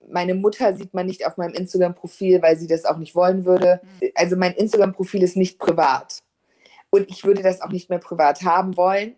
Meine 0.09 0.35
Mutter 0.35 0.75
sieht 0.75 0.93
man 0.93 1.05
nicht 1.05 1.25
auf 1.25 1.37
meinem 1.37 1.53
Instagram-Profil, 1.53 2.41
weil 2.41 2.57
sie 2.57 2.67
das 2.67 2.85
auch 2.85 2.97
nicht 2.97 3.15
wollen 3.15 3.45
würde. 3.45 3.81
Also 4.15 4.35
mein 4.35 4.53
Instagram-Profil 4.53 5.23
ist 5.23 5.37
nicht 5.37 5.59
privat. 5.59 6.19
Und 6.89 7.09
ich 7.09 7.25
würde 7.25 7.43
das 7.43 7.61
auch 7.61 7.69
nicht 7.69 7.89
mehr 7.89 7.99
privat 7.99 8.43
haben 8.43 8.77
wollen, 8.77 9.15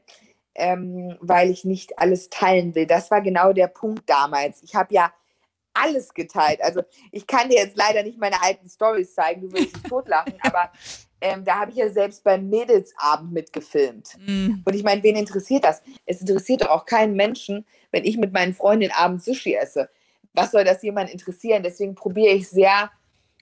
ähm, 0.56 1.16
weil 1.22 1.52
ich 1.52 1.64
nicht 1.64 2.00
alles 2.00 2.30
teilen 2.30 2.74
will. 2.76 2.88
Das 2.88 3.12
war 3.12 3.22
genau 3.22 3.54
der 3.54 3.68
Punkt 3.68 4.10
damals. 4.10 4.64
Ich 4.64 4.76
habe 4.76 4.94
ja 4.94 5.14
alles 5.74 6.14
geteilt. 6.14 6.62
Also 6.62 6.82
ich 7.12 7.28
kann 7.28 7.50
dir 7.50 7.58
jetzt 7.58 7.78
leider 7.78 8.04
nicht 8.04 8.18
meine 8.18 8.42
alten 8.42 8.68
Stories 8.68 9.14
zeigen, 9.14 9.42
du 9.42 9.52
würdest 9.52 9.76
dich 9.76 9.84
totlachen, 9.84 10.36
aber 10.42 10.72
ähm, 11.22 11.44
da 11.44 11.60
habe 11.60 11.72
ich 11.72 11.78
ja 11.78 11.90
selbst 11.90 12.24
beim 12.24 12.50
Mädelsabend 12.50 13.32
mitgefilmt. 13.32 14.18
Mhm. 14.26 14.64
Und 14.66 14.76
ich 14.76 14.84
meine, 14.84 15.04
wen 15.04 15.16
interessiert 15.16 15.64
das? 15.64 15.82
Es 16.06 16.22
interessiert 16.22 16.62
doch 16.62 16.70
auch 16.70 16.86
keinen 16.86 17.16
Menschen, 17.16 17.66
wenn 17.92 18.06
ich 18.06 18.18
mit 18.18 18.32
meinen 18.34 18.54
Freundinnen 18.54 18.94
abends 18.96 19.26
Sushi 19.26 19.56
esse. 19.56 19.90
Was 20.34 20.52
soll 20.52 20.64
das 20.64 20.82
jemand 20.84 21.10
interessieren? 21.10 21.64
Deswegen 21.64 21.96
probiere 21.96 22.34
ich 22.34 22.48
sehr, 22.50 22.92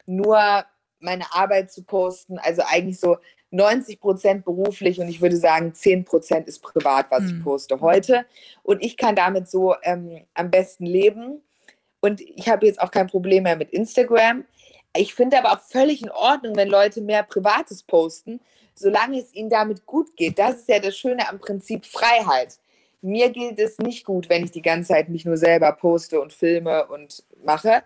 nur 0.06 0.66
meine 1.00 1.32
Arbeit 1.34 1.72
zu 1.72 1.84
posten. 1.84 2.40
Also 2.40 2.64
eigentlich 2.66 3.00
so 3.00 3.18
90 3.52 4.00
Prozent 4.00 4.46
beruflich 4.46 5.00
und 5.00 5.08
ich 5.08 5.22
würde 5.22 5.38
sagen, 5.38 5.74
10 5.74 6.06
Prozent 6.06 6.48
ist 6.48 6.60
privat, 6.60 7.12
was 7.12 7.24
mhm. 7.24 7.38
ich 7.38 7.44
poste 7.44 7.80
heute. 7.82 8.26
Und 8.64 8.84
ich 8.84 8.98
kann 8.98 9.16
damit 9.16 9.50
so 9.50 9.76
ähm, 9.84 10.26
am 10.34 10.50
besten 10.50 10.86
leben. 10.86 11.42
Und 12.00 12.22
ich 12.22 12.50
habe 12.50 12.66
jetzt 12.66 12.82
auch 12.82 12.92
kein 12.92 13.08
Problem 13.08 13.44
mehr 13.44 13.56
mit 13.56 13.72
Instagram. 13.72 14.46
Ich 14.98 15.14
finde 15.14 15.38
aber 15.38 15.54
auch 15.54 15.62
völlig 15.62 16.02
in 16.02 16.10
Ordnung, 16.10 16.56
wenn 16.56 16.70
Leute 16.70 17.02
mehr 17.02 17.24
Privates 17.24 17.84
posten, 17.84 18.40
solange 18.74 19.20
es 19.20 19.34
ihnen 19.34 19.50
damit 19.50 19.86
gut 19.86 20.16
geht. 20.16 20.40
Das 20.40 20.58
ist 20.58 20.70
ja 20.70 20.80
das 20.80 20.98
Schöne 20.98 21.28
am 21.30 21.40
Prinzip 21.40 21.86
Freiheit. 21.86 22.60
Mir 23.02 23.30
geht 23.30 23.60
es 23.60 23.78
nicht 23.78 24.06
gut, 24.06 24.30
wenn 24.30 24.44
ich 24.44 24.52
die 24.52 24.62
ganze 24.62 24.90
Zeit 24.90 25.10
mich 25.10 25.26
nur 25.26 25.38
selber 25.38 25.72
poste 25.72 26.20
und 26.20 26.34
filme 26.34 26.86
und 26.88 27.24
mache. 27.44 27.84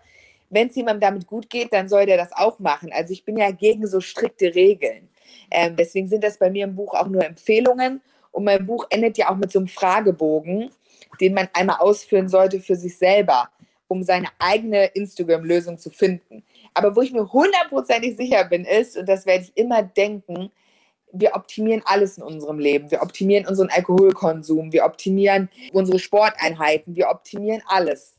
Wenn 0.49 0.67
es 0.67 0.75
jemandem 0.75 1.01
damit 1.01 1.27
gut 1.27 1.49
geht, 1.49 1.71
dann 1.73 1.87
soll 1.87 2.05
der 2.05 2.17
das 2.17 2.31
auch 2.33 2.59
machen. 2.59 2.91
Also 2.93 3.13
ich 3.13 3.23
bin 3.23 3.37
ja 3.37 3.51
gegen 3.51 3.87
so 3.87 4.01
strikte 4.01 4.53
Regeln. 4.55 5.09
Ähm, 5.49 5.75
deswegen 5.75 6.07
sind 6.07 6.23
das 6.23 6.37
bei 6.37 6.49
mir 6.49 6.65
im 6.65 6.75
Buch 6.75 6.93
auch 6.93 7.07
nur 7.07 7.25
Empfehlungen. 7.25 8.01
Und 8.31 8.45
mein 8.45 8.65
Buch 8.65 8.85
endet 8.89 9.17
ja 9.17 9.29
auch 9.29 9.35
mit 9.35 9.51
so 9.51 9.59
einem 9.59 9.67
Fragebogen, 9.67 10.71
den 11.19 11.33
man 11.33 11.49
einmal 11.53 11.77
ausführen 11.79 12.29
sollte 12.29 12.59
für 12.59 12.75
sich 12.75 12.97
selber, 12.97 13.49
um 13.87 14.03
seine 14.03 14.27
eigene 14.39 14.85
Instagram-Lösung 14.85 15.77
zu 15.77 15.89
finden. 15.89 16.43
Aber 16.73 16.95
wo 16.95 17.01
ich 17.01 17.11
mir 17.11 17.31
hundertprozentig 17.31 18.17
sicher 18.17 18.45
bin, 18.45 18.65
ist, 18.65 18.97
und 18.97 19.07
das 19.07 19.25
werde 19.25 19.43
ich 19.43 19.57
immer 19.57 19.83
denken, 19.83 20.51
wir 21.13 21.35
optimieren 21.35 21.81
alles 21.85 22.17
in 22.17 22.23
unserem 22.23 22.59
Leben. 22.59 22.89
Wir 22.89 23.01
optimieren 23.01 23.45
unseren 23.45 23.69
Alkoholkonsum, 23.69 24.71
wir 24.71 24.85
optimieren 24.85 25.49
unsere 25.73 25.99
Sporteinheiten, 25.99 26.95
wir 26.95 27.09
optimieren 27.09 27.61
alles. 27.67 28.15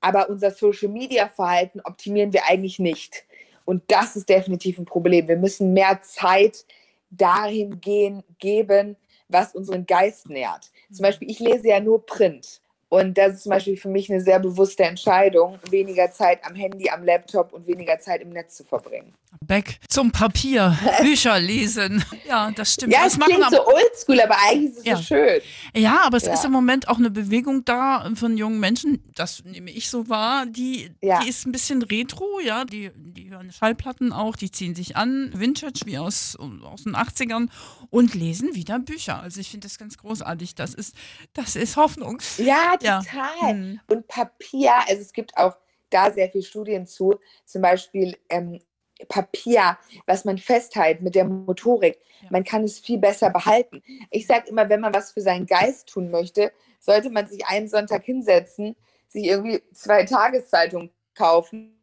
Aber 0.00 0.28
unser 0.28 0.50
Social-Media-Verhalten 0.50 1.80
optimieren 1.84 2.32
wir 2.32 2.44
eigentlich 2.46 2.78
nicht. 2.78 3.24
Und 3.64 3.82
das 3.88 4.16
ist 4.16 4.28
definitiv 4.28 4.78
ein 4.78 4.84
Problem. 4.84 5.28
Wir 5.28 5.36
müssen 5.36 5.72
mehr 5.72 6.00
Zeit 6.02 6.64
dahin 7.10 7.80
gehen, 7.80 8.22
geben, 8.38 8.96
was 9.28 9.54
unseren 9.54 9.86
Geist 9.86 10.28
nährt. 10.28 10.70
Zum 10.92 11.02
Beispiel, 11.02 11.30
ich 11.30 11.38
lese 11.38 11.68
ja 11.68 11.80
nur 11.80 12.04
Print. 12.04 12.60
Und 12.90 13.18
das 13.18 13.34
ist 13.34 13.42
zum 13.42 13.50
Beispiel 13.50 13.76
für 13.76 13.88
mich 13.88 14.10
eine 14.10 14.20
sehr 14.20 14.38
bewusste 14.38 14.84
Entscheidung, 14.84 15.58
weniger 15.70 16.10
Zeit 16.10 16.42
am 16.44 16.54
Handy, 16.54 16.88
am 16.88 17.04
Laptop 17.04 17.52
und 17.52 17.66
weniger 17.66 17.98
Zeit 17.98 18.22
im 18.22 18.30
Netz 18.30 18.56
zu 18.56 18.64
verbringen. 18.64 19.12
Back 19.44 19.78
zum 19.88 20.10
Papier, 20.10 20.76
Bücher 21.02 21.38
lesen. 21.38 22.02
Ja, 22.26 22.50
das 22.50 22.74
stimmt. 22.74 22.94
Ja, 22.94 23.04
das 23.04 23.12
es 23.12 23.20
klingt 23.20 23.50
so 23.50 23.66
oldschool, 23.66 24.20
aber 24.20 24.36
eigentlich 24.48 24.70
ist 24.70 24.78
es 24.78 24.84
ja. 24.84 24.96
so 24.96 25.02
schön. 25.02 25.40
Ja, 25.76 26.00
aber 26.04 26.16
es 26.16 26.24
ja. 26.24 26.32
ist 26.32 26.46
im 26.46 26.52
Moment 26.52 26.88
auch 26.88 26.96
eine 26.96 27.10
Bewegung 27.10 27.62
da 27.66 28.10
von 28.14 28.38
jungen 28.38 28.58
Menschen, 28.58 29.04
das 29.14 29.44
nehme 29.44 29.70
ich 29.70 29.90
so 29.90 30.08
wahr, 30.08 30.46
die, 30.46 30.90
ja. 31.02 31.20
die 31.20 31.28
ist 31.28 31.46
ein 31.46 31.52
bisschen 31.52 31.82
retro, 31.82 32.40
ja, 32.42 32.64
die, 32.64 32.90
die 32.94 33.30
hören 33.30 33.52
Schallplatten 33.52 34.14
auch, 34.14 34.34
die 34.34 34.50
ziehen 34.50 34.74
sich 34.74 34.96
an, 34.96 35.30
Vintage 35.34 35.82
wie 35.84 35.98
aus, 35.98 36.36
aus 36.62 36.84
den 36.84 36.96
80ern 36.96 37.48
und 37.90 38.14
lesen 38.14 38.54
wieder 38.54 38.78
Bücher. 38.78 39.20
Also 39.20 39.40
ich 39.40 39.50
finde 39.50 39.66
das 39.66 39.78
ganz 39.78 39.98
großartig. 39.98 40.54
Das 40.54 40.74
ist, 40.74 40.94
das 41.34 41.56
ist 41.56 41.76
Hoffnung. 41.76 42.20
Ja, 42.38 42.77
total. 42.78 43.02
Ja. 43.40 43.48
Hm. 43.48 43.80
Und 43.88 44.08
Papier, 44.08 44.72
also 44.88 45.02
es 45.02 45.12
gibt 45.12 45.36
auch 45.36 45.56
da 45.90 46.10
sehr 46.12 46.30
viele 46.30 46.44
Studien 46.44 46.86
zu, 46.86 47.18
zum 47.44 47.62
Beispiel 47.62 48.16
ähm, 48.28 48.60
Papier, 49.08 49.78
was 50.06 50.24
man 50.24 50.38
festhält 50.38 51.02
mit 51.02 51.14
der 51.14 51.24
Motorik. 51.24 51.98
Ja. 52.22 52.28
Man 52.30 52.44
kann 52.44 52.64
es 52.64 52.78
viel 52.78 52.98
besser 52.98 53.30
behalten. 53.30 53.82
Ich 54.10 54.26
sage 54.26 54.48
immer, 54.48 54.68
wenn 54.68 54.80
man 54.80 54.94
was 54.94 55.12
für 55.12 55.20
seinen 55.20 55.46
Geist 55.46 55.88
tun 55.88 56.10
möchte, 56.10 56.52
sollte 56.80 57.10
man 57.10 57.26
sich 57.26 57.46
einen 57.46 57.68
Sonntag 57.68 58.04
hinsetzen, 58.04 58.76
sich 59.06 59.24
irgendwie 59.24 59.62
zwei 59.72 60.04
Tageszeitungen 60.04 60.90
kaufen 61.14 61.80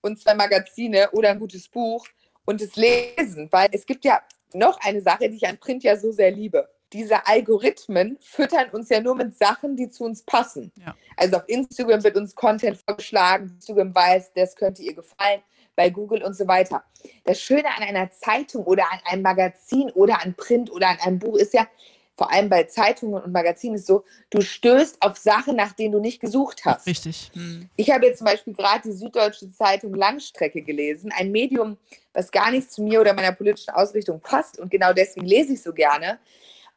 und 0.00 0.20
zwei 0.20 0.34
Magazine 0.34 1.10
oder 1.12 1.30
ein 1.30 1.38
gutes 1.38 1.68
Buch 1.68 2.06
und 2.44 2.60
es 2.60 2.76
lesen, 2.76 3.48
weil 3.50 3.68
es 3.72 3.86
gibt 3.86 4.04
ja 4.04 4.20
noch 4.52 4.78
eine 4.80 5.00
Sache, 5.00 5.28
die 5.28 5.36
ich 5.36 5.46
an 5.46 5.58
Print 5.58 5.82
ja 5.84 5.96
so 5.96 6.12
sehr 6.12 6.30
liebe 6.30 6.68
diese 6.92 7.26
Algorithmen 7.26 8.16
füttern 8.20 8.70
uns 8.70 8.88
ja 8.88 9.00
nur 9.00 9.14
mit 9.14 9.36
Sachen, 9.36 9.76
die 9.76 9.90
zu 9.90 10.04
uns 10.04 10.22
passen. 10.22 10.72
Ja. 10.84 10.94
Also 11.16 11.38
auf 11.38 11.44
Instagram 11.48 12.04
wird 12.04 12.16
uns 12.16 12.34
Content 12.34 12.78
vorgeschlagen, 12.86 13.50
Instagram 13.56 13.94
weiß, 13.94 14.32
das 14.34 14.54
könnte 14.54 14.82
ihr 14.82 14.94
gefallen, 14.94 15.40
bei 15.74 15.90
Google 15.90 16.22
und 16.22 16.34
so 16.34 16.48
weiter. 16.48 16.84
Das 17.24 17.40
Schöne 17.40 17.66
an 17.76 17.82
einer 17.82 18.10
Zeitung 18.10 18.64
oder 18.64 18.84
an 18.90 19.00
einem 19.04 19.22
Magazin 19.22 19.90
oder 19.90 20.22
an 20.24 20.34
Print 20.34 20.70
oder 20.72 20.88
an 20.88 20.98
einem 21.00 21.18
Buch 21.18 21.36
ist 21.36 21.52
ja, 21.54 21.66
vor 22.16 22.32
allem 22.32 22.48
bei 22.48 22.64
Zeitungen 22.64 23.22
und 23.22 23.30
Magazinen 23.30 23.76
ist 23.76 23.86
so, 23.86 24.04
du 24.30 24.40
stößt 24.40 25.02
auf 25.02 25.18
Sachen, 25.18 25.54
nach 25.54 25.72
denen 25.72 25.92
du 25.92 26.00
nicht 26.00 26.18
gesucht 26.18 26.64
hast. 26.64 26.86
Richtig. 26.86 27.30
Hm. 27.34 27.68
Ich 27.76 27.90
habe 27.90 28.06
jetzt 28.06 28.18
zum 28.18 28.24
Beispiel 28.24 28.54
gerade 28.54 28.88
die 28.88 28.96
Süddeutsche 28.96 29.52
Zeitung 29.52 29.92
Langstrecke 29.94 30.62
gelesen, 30.62 31.12
ein 31.14 31.30
Medium, 31.30 31.76
was 32.14 32.32
gar 32.32 32.50
nicht 32.50 32.72
zu 32.72 32.82
mir 32.82 33.02
oder 33.02 33.12
meiner 33.12 33.32
politischen 33.32 33.74
Ausrichtung 33.74 34.20
passt 34.20 34.58
und 34.58 34.70
genau 34.70 34.94
deswegen 34.94 35.26
lese 35.26 35.52
ich 35.52 35.62
so 35.62 35.74
gerne. 35.74 36.18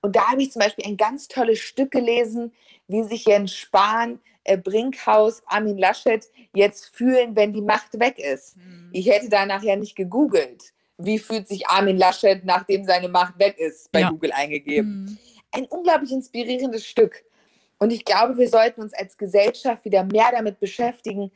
Und 0.02 0.16
da 0.16 0.32
habe 0.32 0.42
ich 0.42 0.52
zum 0.52 0.62
Beispiel 0.62 0.86
ein 0.86 0.98
ganz 0.98 1.28
tolles 1.28 1.60
Stück 1.60 1.92
gelesen, 1.92 2.54
wie 2.88 3.04
sich 3.04 3.26
Jens 3.26 3.54
Spahn, 3.54 4.20
äh, 4.44 4.58
Brinkhaus, 4.58 5.44
Armin 5.46 5.78
Laschet 5.78 6.26
jetzt 6.54 6.96
fühlen, 6.96 7.36
wenn 7.36 7.54
die 7.54 7.62
Macht 7.62 8.00
weg 8.00 8.18
ist. 8.18 8.58
Mhm. 8.58 8.90
Ich 8.94 9.08
hätte 9.08 9.30
da 9.30 9.46
nachher 9.46 9.76
nicht 9.76 9.96
gegoogelt. 9.96 10.74
Wie 10.98 11.20
fühlt 11.20 11.48
sich 11.48 11.68
Armin 11.68 11.98
Laschet, 11.98 12.44
nachdem 12.44 12.86
seine 12.86 13.10
Macht 13.10 13.38
weg 13.40 13.58
ist, 13.58 13.92
bei 13.92 14.02
ja. 14.02 14.10
Google 14.10 14.32
eingegeben. 14.32 15.06
Mhm. 15.06 15.18
Ein 15.52 15.66
unglaublich 15.66 16.12
inspirierendes 16.12 16.86
Stück. 16.86 17.24
Und 17.78 17.92
ich 17.92 18.04
glaube, 18.04 18.38
wir 18.38 18.50
sollten 18.50 18.82
uns 18.82 18.94
als 18.94 19.18
Gesellschaft 19.18 19.86
wieder 19.86 20.04
mehr 20.04 20.30
damit 20.32 20.60
beschäftigen, 20.60 21.32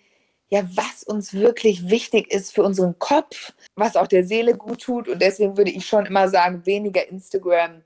ja, 0.50 0.64
was 0.76 1.04
uns 1.04 1.34
wirklich 1.34 1.90
wichtig 1.90 2.32
ist 2.32 2.54
für 2.54 2.64
unseren 2.64 3.00
Kopf, 3.00 3.54
was 3.76 3.96
auch 3.96 4.08
der 4.08 4.24
Seele 4.24 4.56
gut 4.56 4.82
tut. 4.82 5.08
Und 5.08 5.22
deswegen 5.22 5.58
würde 5.58 5.72
ich 5.72 5.88
schon 5.88 6.06
immer 6.06 6.28
sagen, 6.30 6.66
weniger 6.66 7.08
Instagram, 7.08 7.82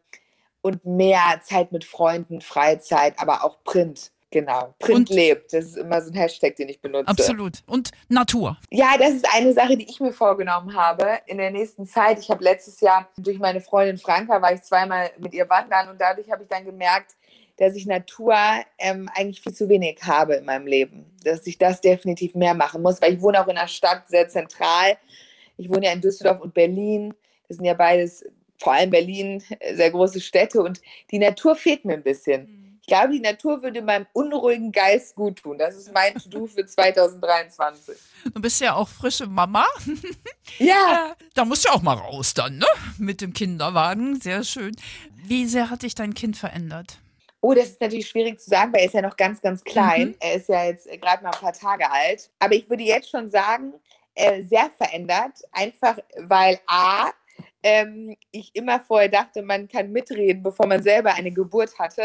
und 0.67 0.85
mehr 0.85 1.41
Zeit 1.43 1.71
mit 1.71 1.85
Freunden, 1.85 2.41
Freizeit, 2.41 3.15
aber 3.19 3.43
auch 3.43 3.63
Print. 3.63 4.11
Genau, 4.29 4.75
Print 4.79 5.09
und, 5.09 5.15
lebt. 5.15 5.53
Das 5.53 5.65
ist 5.65 5.77
immer 5.77 6.01
so 6.01 6.11
ein 6.11 6.13
Hashtag, 6.13 6.57
den 6.57 6.67
ich 6.67 6.81
benutze. 6.81 7.07
Absolut. 7.07 7.63
Und 7.65 7.91
Natur. 8.09 8.57
Ja, 8.69 8.97
das 8.99 9.13
ist 9.13 9.27
eine 9.33 9.53
Sache, 9.53 9.77
die 9.77 9.89
ich 9.89 10.01
mir 10.01 10.11
vorgenommen 10.11 10.75
habe 10.75 11.19
in 11.27 11.37
der 11.37 11.49
nächsten 11.49 11.85
Zeit. 11.85 12.19
Ich 12.19 12.29
habe 12.29 12.43
letztes 12.43 12.81
Jahr 12.81 13.07
durch 13.17 13.39
meine 13.39 13.61
Freundin 13.61 13.97
Franka, 13.97 14.41
war 14.41 14.53
ich 14.53 14.63
zweimal 14.63 15.11
mit 15.17 15.33
ihr 15.33 15.49
wandern 15.49 15.87
und 15.87 16.01
dadurch 16.01 16.29
habe 16.29 16.43
ich 16.43 16.49
dann 16.49 16.65
gemerkt, 16.65 17.15
dass 17.55 17.75
ich 17.75 17.85
Natur 17.85 18.35
ähm, 18.77 19.09
eigentlich 19.15 19.41
viel 19.41 19.53
zu 19.53 19.69
wenig 19.69 19.99
habe 20.03 20.35
in 20.35 20.45
meinem 20.45 20.67
Leben. 20.67 21.05
Dass 21.23 21.47
ich 21.47 21.57
das 21.57 21.79
definitiv 21.79 22.35
mehr 22.35 22.53
machen 22.53 22.81
muss, 22.81 23.01
weil 23.01 23.13
ich 23.13 23.21
wohne 23.21 23.41
auch 23.41 23.47
in 23.47 23.57
einer 23.57 23.69
Stadt 23.69 24.09
sehr 24.09 24.27
zentral. 24.27 24.97
Ich 25.55 25.69
wohne 25.69 25.85
ja 25.85 25.93
in 25.93 26.01
Düsseldorf 26.01 26.41
und 26.41 26.53
Berlin. 26.53 27.13
Das 27.47 27.57
sind 27.57 27.65
ja 27.65 27.73
beides 27.73 28.25
vor 28.57 28.73
allem 28.73 28.89
Berlin, 28.89 29.43
äh, 29.59 29.75
sehr 29.75 29.91
große 29.91 30.21
Städte 30.21 30.61
und 30.61 30.81
die 31.11 31.19
Natur 31.19 31.55
fehlt 31.55 31.85
mir 31.85 31.93
ein 31.93 32.03
bisschen. 32.03 32.43
Mhm. 32.43 32.79
Ich 32.81 32.87
glaube, 32.87 33.11
die 33.11 33.19
Natur 33.19 33.61
würde 33.61 33.81
meinem 33.81 34.07
unruhigen 34.13 34.71
Geist 34.71 35.15
gut 35.15 35.43
tun. 35.43 35.57
Das 35.57 35.75
ist 35.75 35.93
mein 35.93 36.13
To-Do 36.15 36.47
für 36.47 36.65
2023. 36.65 37.97
Du 38.33 38.41
bist 38.41 38.61
ja 38.61 38.75
auch 38.75 38.87
frische 38.87 39.27
Mama. 39.27 39.65
Ja. 40.59 41.13
Da 41.33 41.43
musst 41.43 41.65
du 41.65 41.69
auch 41.69 41.81
mal 41.81 41.93
raus 41.93 42.33
dann, 42.33 42.57
ne? 42.57 42.65
Mit 42.97 43.19
dem 43.19 43.33
Kinderwagen. 43.33 44.19
Sehr 44.21 44.45
schön. 44.45 44.75
Wie 45.13 45.45
sehr 45.45 45.69
hat 45.69 45.83
dich 45.83 45.93
dein 45.93 46.13
Kind 46.13 46.37
verändert? 46.37 46.99
Oh, 47.41 47.53
das 47.53 47.71
ist 47.71 47.81
natürlich 47.81 48.07
schwierig 48.07 48.39
zu 48.39 48.49
sagen, 48.49 48.71
weil 48.71 48.79
er 48.79 48.87
ist 48.87 48.93
ja 48.93 49.01
noch 49.01 49.17
ganz, 49.17 49.41
ganz 49.41 49.61
klein. 49.63 50.07
Mhm. 50.07 50.15
Er 50.21 50.35
ist 50.35 50.47
ja 50.47 50.63
jetzt 50.63 50.87
äh, 50.87 50.97
gerade 50.97 51.21
mal 51.21 51.31
ein 51.31 51.39
paar 51.39 51.53
Tage 51.53 51.91
alt. 51.91 52.31
Aber 52.39 52.55
ich 52.55 52.67
würde 52.69 52.83
jetzt 52.83 53.09
schon 53.09 53.29
sagen, 53.29 53.73
sehr 54.47 54.71
verändert. 54.77 55.43
Einfach 55.51 55.97
weil 56.17 56.59
A, 56.67 57.11
ähm, 57.67 58.15
ich 58.31 58.55
immer 58.55 58.79
vorher 58.79 59.09
dachte, 59.09 59.41
man 59.41 59.67
kann 59.67 59.91
mitreden, 59.91 60.41
bevor 60.41 60.67
man 60.67 60.81
selber 60.81 61.13
eine 61.15 61.31
Geburt 61.31 61.77
hatte. 61.77 62.03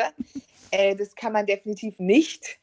Äh, 0.73 0.97
das 0.97 1.15
kann 1.15 1.33
man 1.33 1.47
definitiv 1.47 2.01
nicht. 2.01 2.59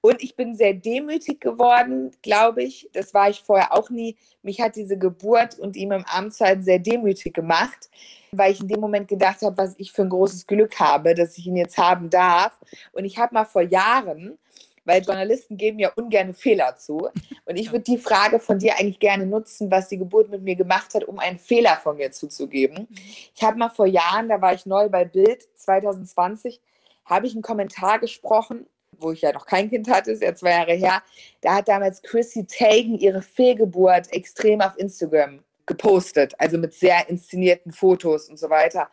Und 0.00 0.22
ich 0.22 0.36
bin 0.36 0.54
sehr 0.54 0.72
demütig 0.72 1.40
geworden, 1.40 2.12
glaube 2.22 2.62
ich. 2.62 2.88
Das 2.92 3.12
war 3.12 3.28
ich 3.28 3.42
vorher 3.42 3.74
auch 3.74 3.90
nie. 3.90 4.16
Mich 4.42 4.60
hat 4.60 4.76
diese 4.76 4.96
Geburt 4.96 5.58
und 5.58 5.74
ihm 5.74 5.90
im 5.90 6.04
Amtszeit 6.04 6.62
sehr 6.62 6.78
demütig 6.78 7.34
gemacht, 7.34 7.90
weil 8.30 8.52
ich 8.52 8.60
in 8.60 8.68
dem 8.68 8.80
Moment 8.80 9.08
gedacht 9.08 9.42
habe, 9.42 9.56
was 9.56 9.74
ich 9.78 9.90
für 9.90 10.02
ein 10.02 10.10
großes 10.10 10.46
Glück 10.46 10.78
habe, 10.78 11.16
dass 11.16 11.36
ich 11.36 11.48
ihn 11.48 11.56
jetzt 11.56 11.76
haben 11.76 12.08
darf. 12.08 12.52
Und 12.92 13.04
ich 13.04 13.18
habe 13.18 13.34
mal 13.34 13.46
vor 13.46 13.62
Jahren 13.62 14.38
weil 14.84 15.02
Journalisten 15.02 15.56
geben 15.56 15.78
ja 15.78 15.90
ungern 15.96 16.34
Fehler 16.34 16.76
zu. 16.76 17.08
Und 17.44 17.56
ich 17.56 17.72
würde 17.72 17.84
die 17.84 17.98
Frage 17.98 18.38
von 18.38 18.58
dir 18.58 18.78
eigentlich 18.78 18.98
gerne 18.98 19.26
nutzen, 19.26 19.70
was 19.70 19.88
die 19.88 19.98
Geburt 19.98 20.30
mit 20.30 20.42
mir 20.42 20.56
gemacht 20.56 20.94
hat, 20.94 21.04
um 21.04 21.18
einen 21.18 21.38
Fehler 21.38 21.76
von 21.76 21.96
mir 21.96 22.10
zuzugeben. 22.12 22.88
Ich 23.34 23.42
habe 23.42 23.58
mal 23.58 23.70
vor 23.70 23.86
Jahren, 23.86 24.28
da 24.28 24.40
war 24.40 24.54
ich 24.54 24.66
neu 24.66 24.88
bei 24.88 25.04
Bild 25.04 25.46
2020, 25.56 26.60
habe 27.04 27.26
ich 27.26 27.34
einen 27.34 27.42
Kommentar 27.42 27.98
gesprochen, 27.98 28.66
wo 28.98 29.12
ich 29.12 29.22
ja 29.22 29.32
noch 29.32 29.46
kein 29.46 29.70
Kind 29.70 29.88
hatte, 29.88 30.12
ist 30.12 30.22
ja 30.22 30.34
zwei 30.34 30.50
Jahre 30.50 30.72
her. 30.72 31.02
Da 31.40 31.56
hat 31.56 31.68
damals 31.68 32.02
Chrissy 32.02 32.46
Teigen 32.46 32.98
ihre 32.98 33.22
Fehlgeburt 33.22 34.12
extrem 34.12 34.60
auf 34.60 34.78
Instagram 34.78 35.40
gepostet, 35.66 36.34
also 36.38 36.58
mit 36.58 36.74
sehr 36.74 37.08
inszenierten 37.08 37.72
Fotos 37.72 38.28
und 38.28 38.38
so 38.38 38.50
weiter. 38.50 38.88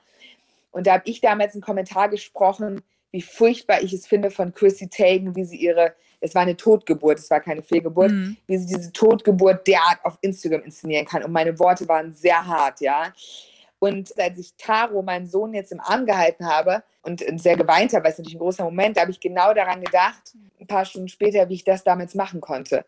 Und 0.71 0.88
da 0.88 0.93
habe 0.93 1.04
ich 1.06 1.21
damals 1.21 1.54
einen 1.54 1.62
Kommentar 1.62 2.10
gesprochen, 2.10 2.82
wie 3.12 3.21
furchtbar 3.21 3.82
ich 3.82 3.93
es 3.93 4.08
finde 4.08 4.32
von 4.32 4.54
Chrissy 4.54 4.89
Teigen, 4.89 5.36
wie 5.36 5.43
sie 5.43 5.58
ihre, 5.58 5.93
es 6.19 6.34
war 6.34 6.43
eine 6.43 6.56
Totgeburt, 6.56 7.19
es 7.19 7.30
war 7.30 7.41
keine 7.41 7.62
Fehlgeburt, 7.62 8.12
mhm. 8.12 8.38
wie 8.47 8.58
sie 8.58 8.74
diese 8.76 8.91
Totgeburt 8.91 9.67
derart 9.67 10.00
auf 10.04 10.17
Instagram 10.21 10.63
inszenieren 10.63 11.06
kann. 11.06 11.24
Und 11.24 11.32
meine 11.32 11.58
Worte 11.60 11.88
waren 11.88 12.13
sehr 12.13 12.45
hart, 12.45 12.80
ja. 12.80 13.13
Und 13.80 14.17
als 14.19 14.38
ich 14.38 14.54
Taro, 14.58 15.02
meinen 15.02 15.28
Sohn, 15.28 15.54
jetzt 15.54 15.71
im 15.71 15.80
Arm 15.80 16.06
gehalten 16.06 16.45
habe 16.45 16.84
und 17.02 17.24
sehr 17.41 17.58
geweint 17.58 17.93
habe, 17.93 18.06
weil 18.06 18.12
es 18.12 18.19
natürlich 18.19 18.36
ein 18.36 18.39
großer 18.39 18.63
Moment, 18.63 18.95
da 18.95 19.02
habe 19.02 19.12
ich 19.12 19.19
genau 19.19 19.54
daran 19.54 19.82
gedacht, 19.82 20.36
ein 20.60 20.67
paar 20.67 20.86
Stunden 20.86 21.08
später, 21.08 21.50
wie 21.50 21.56
ich 21.56 21.63
das 21.63 21.84
damals 21.84 22.13
machen 22.13 22.41
konnte. 22.41 22.86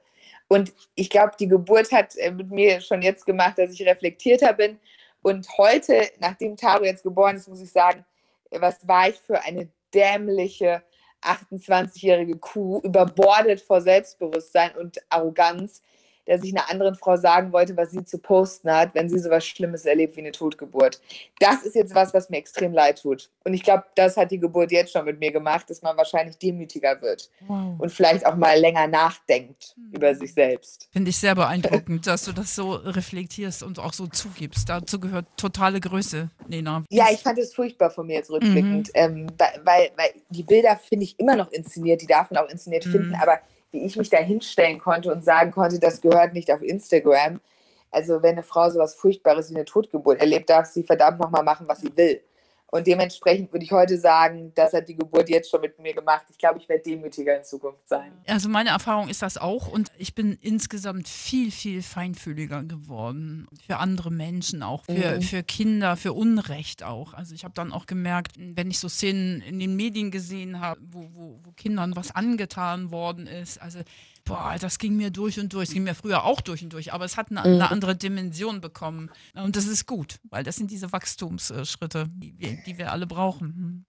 Und 0.47 0.71
ich 0.93 1.09
glaube, 1.09 1.31
die 1.39 1.47
Geburt 1.47 1.91
hat 1.91 2.15
äh, 2.17 2.31
mit 2.31 2.51
mir 2.51 2.79
schon 2.79 3.01
jetzt 3.01 3.25
gemacht, 3.25 3.57
dass 3.57 3.71
ich 3.71 3.83
reflektierter 3.86 4.53
bin. 4.53 4.79
Und 5.23 5.47
heute, 5.57 6.09
nachdem 6.19 6.55
Taro 6.55 6.83
jetzt 6.83 7.03
geboren 7.03 7.38
ist, 7.38 7.47
muss 7.47 7.62
ich 7.62 7.71
sagen, 7.71 8.05
was 8.51 8.88
war 8.88 9.09
ich 9.09 9.19
für 9.19 9.41
eine 9.41 9.69
dämliche 9.93 10.84
28-jährige 11.21 12.38
Kuh, 12.38 12.82
überbordet 12.84 13.62
vor 13.62 13.82
Selbstbewusstsein 13.82 14.75
und 14.75 14.99
Arroganz, 15.10 15.82
dass 16.25 16.43
ich 16.43 16.55
einer 16.55 16.69
anderen 16.69 16.95
Frau 16.95 17.17
sagen 17.17 17.51
wollte, 17.51 17.75
was 17.75 17.91
sie 17.91 18.03
zu 18.03 18.17
posten 18.17 18.71
hat, 18.71 18.93
wenn 18.95 19.09
sie 19.09 19.19
so 19.19 19.29
was 19.29 19.45
Schlimmes 19.45 19.86
erlebt 19.86 20.15
wie 20.15 20.21
eine 20.21 20.31
Totgeburt. 20.31 21.01
Das 21.39 21.63
ist 21.63 21.75
jetzt 21.75 21.93
was, 21.93 22.13
was 22.13 22.29
mir 22.29 22.38
extrem 22.38 22.73
leid 22.73 23.01
tut. 23.01 23.29
Und 23.43 23.53
ich 23.53 23.63
glaube, 23.63 23.83
das 23.95 24.17
hat 24.17 24.31
die 24.31 24.39
Geburt 24.39 24.71
jetzt 24.71 24.93
schon 24.93 25.05
mit 25.05 25.19
mir 25.19 25.31
gemacht, 25.31 25.69
dass 25.69 25.81
man 25.81 25.97
wahrscheinlich 25.97 26.38
demütiger 26.38 27.01
wird 27.01 27.29
wow. 27.47 27.75
und 27.77 27.91
vielleicht 27.91 28.25
auch 28.25 28.36
mal 28.36 28.57
länger 28.57 28.88
nachdenkt 28.88 29.75
mhm. 29.75 29.95
über 29.95 30.15
sich 30.15 30.33
selbst. 30.33 30.88
Finde 30.91 31.09
ich 31.09 31.17
sehr 31.17 31.36
beeindruckend, 31.36 32.07
dass 32.07 32.25
du 32.25 32.31
das 32.31 32.55
so 32.55 32.73
reflektierst 32.73 33.63
und 33.63 33.79
auch 33.79 33.93
so 33.93 34.07
zugibst. 34.07 34.69
Dazu 34.69 34.99
gehört 34.99 35.25
totale 35.38 35.79
Größe, 35.79 36.29
Nena. 36.47 36.83
Ja, 36.89 37.07
ich 37.12 37.19
fand 37.19 37.39
es 37.39 37.53
furchtbar 37.53 37.89
von 37.89 38.07
mir 38.07 38.15
jetzt 38.15 38.29
rückblickend, 38.29 38.88
mhm. 38.89 38.93
ähm, 38.93 39.27
weil, 39.63 39.91
weil 39.95 40.13
die 40.29 40.43
Bilder 40.43 40.77
finde 40.77 41.05
ich 41.05 41.19
immer 41.19 41.36
noch 41.36 41.51
inszeniert, 41.51 42.01
die 42.01 42.07
darf 42.07 42.31
man 42.31 42.43
auch 42.43 42.49
inszeniert 42.49 42.86
mhm. 42.86 42.91
finden, 42.91 43.15
aber 43.15 43.39
wie 43.73 43.86
ich 43.86 43.97
mich 43.97 44.09
da 44.09 44.17
hinstellen 44.17 44.79
konnte 44.79 45.12
und 45.12 45.25
sagen 45.25 45.51
konnte, 45.51 45.79
das 45.79 45.99
gehört 45.99 46.33
nicht 46.33 46.51
auf 46.51 46.62
Instagram. 46.62 47.41
Also 47.91 48.23
wenn 48.23 48.33
eine 48.33 48.43
Frau 48.43 48.69
sowas 48.69 48.95
Furchtbares 48.95 49.49
wie 49.51 49.55
eine 49.55 49.65
Totgeburt 49.65 50.19
erlebt, 50.19 50.49
darf 50.49 50.67
sie 50.67 50.83
verdammt 50.83 51.19
nochmal 51.19 51.43
machen, 51.43 51.67
was 51.67 51.81
sie 51.81 51.95
will. 51.95 52.21
Und 52.73 52.88
dementsprechend 52.88 53.53
würde 53.53 53.63
ich 53.63 53.71
heute 53.71 53.99
sagen, 53.99 54.51
das 54.55 54.73
hat 54.73 54.89
die 54.89 54.95
Geburt 54.95 55.29
jetzt 55.29 55.51
schon 55.51 55.62
mit 55.62 55.77
mir 55.77 55.93
gemacht. 55.93 56.23
Ich 56.31 56.39
glaube, 56.39 56.57
ich 56.57 56.67
werde 56.67 56.81
demütiger 56.81 57.38
in 57.38 57.43
Zukunft 57.43 57.88
sein. 57.88 58.12
Also 58.25 58.49
meine 58.49 58.69
Erfahrung 58.69 59.09
ist 59.09 59.21
das 59.21 59.38
auch 59.38 59.67
und 59.67 59.91
ich 59.99 60.15
bin 60.15 60.39
insgesamt 60.41 61.07
viel, 61.07 61.51
viel 61.51 61.83
feinfühliger 61.83 62.63
geworden. 62.63 63.47
Für 63.67 63.77
andere 63.77 64.09
Menschen 64.09 64.63
auch, 64.63 64.86
für, 64.86 65.17
mhm. 65.17 65.21
für 65.21 65.43
Kinder, 65.43 65.95
für 65.95 66.13
Unrecht 66.13 66.81
auch. 66.81 67.13
Also 67.13 67.36
ich 67.36 67.43
habe 67.43 67.53
dann 67.53 67.71
auch 67.71 67.86
gemerkt, 67.86 68.38
wenn 68.39 68.71
ich 68.71 68.79
so 68.79 68.89
Szenen 68.89 69.41
in 69.41 69.59
den 69.59 69.75
Medien 69.75 70.09
gesehen 70.09 70.59
habe, 70.59 70.81
wo, 70.89 71.01
wo, 71.13 71.39
wo 71.43 71.51
Kindern 71.51 71.95
was 71.95 72.15
angetan 72.15 72.89
worden 72.89 73.27
ist, 73.27 73.62
also 73.62 73.81
boah, 74.25 74.55
das 74.59 74.79
ging 74.79 74.95
mir 74.95 75.12
durch 75.12 75.39
und 75.39 75.53
durch. 75.53 75.69
Es 75.69 75.73
ging 75.73 75.83
mir 75.83 75.95
früher 75.95 76.23
auch 76.23 76.41
durch 76.41 76.63
und 76.63 76.73
durch, 76.73 76.93
aber 76.93 77.05
es 77.05 77.17
hat 77.17 77.31
eine, 77.31 77.43
eine 77.43 77.55
mhm. 77.55 77.62
andere 77.62 77.95
Dimension 77.95 78.62
bekommen. 78.62 79.12
Und 79.36 79.55
das 79.55 79.67
ist 79.67 79.86
gut, 79.86 80.17
weil 80.29 80.43
das 80.43 80.55
sind 80.55 80.71
diese 80.71 80.91
Wachstumsschritte, 80.91 82.07
die 82.09 82.38
wir, 82.38 82.57
die 82.65 82.77
wir 82.77 82.91
alle 82.91 83.07
brauchen. 83.07 83.47
Hm. 83.47 83.86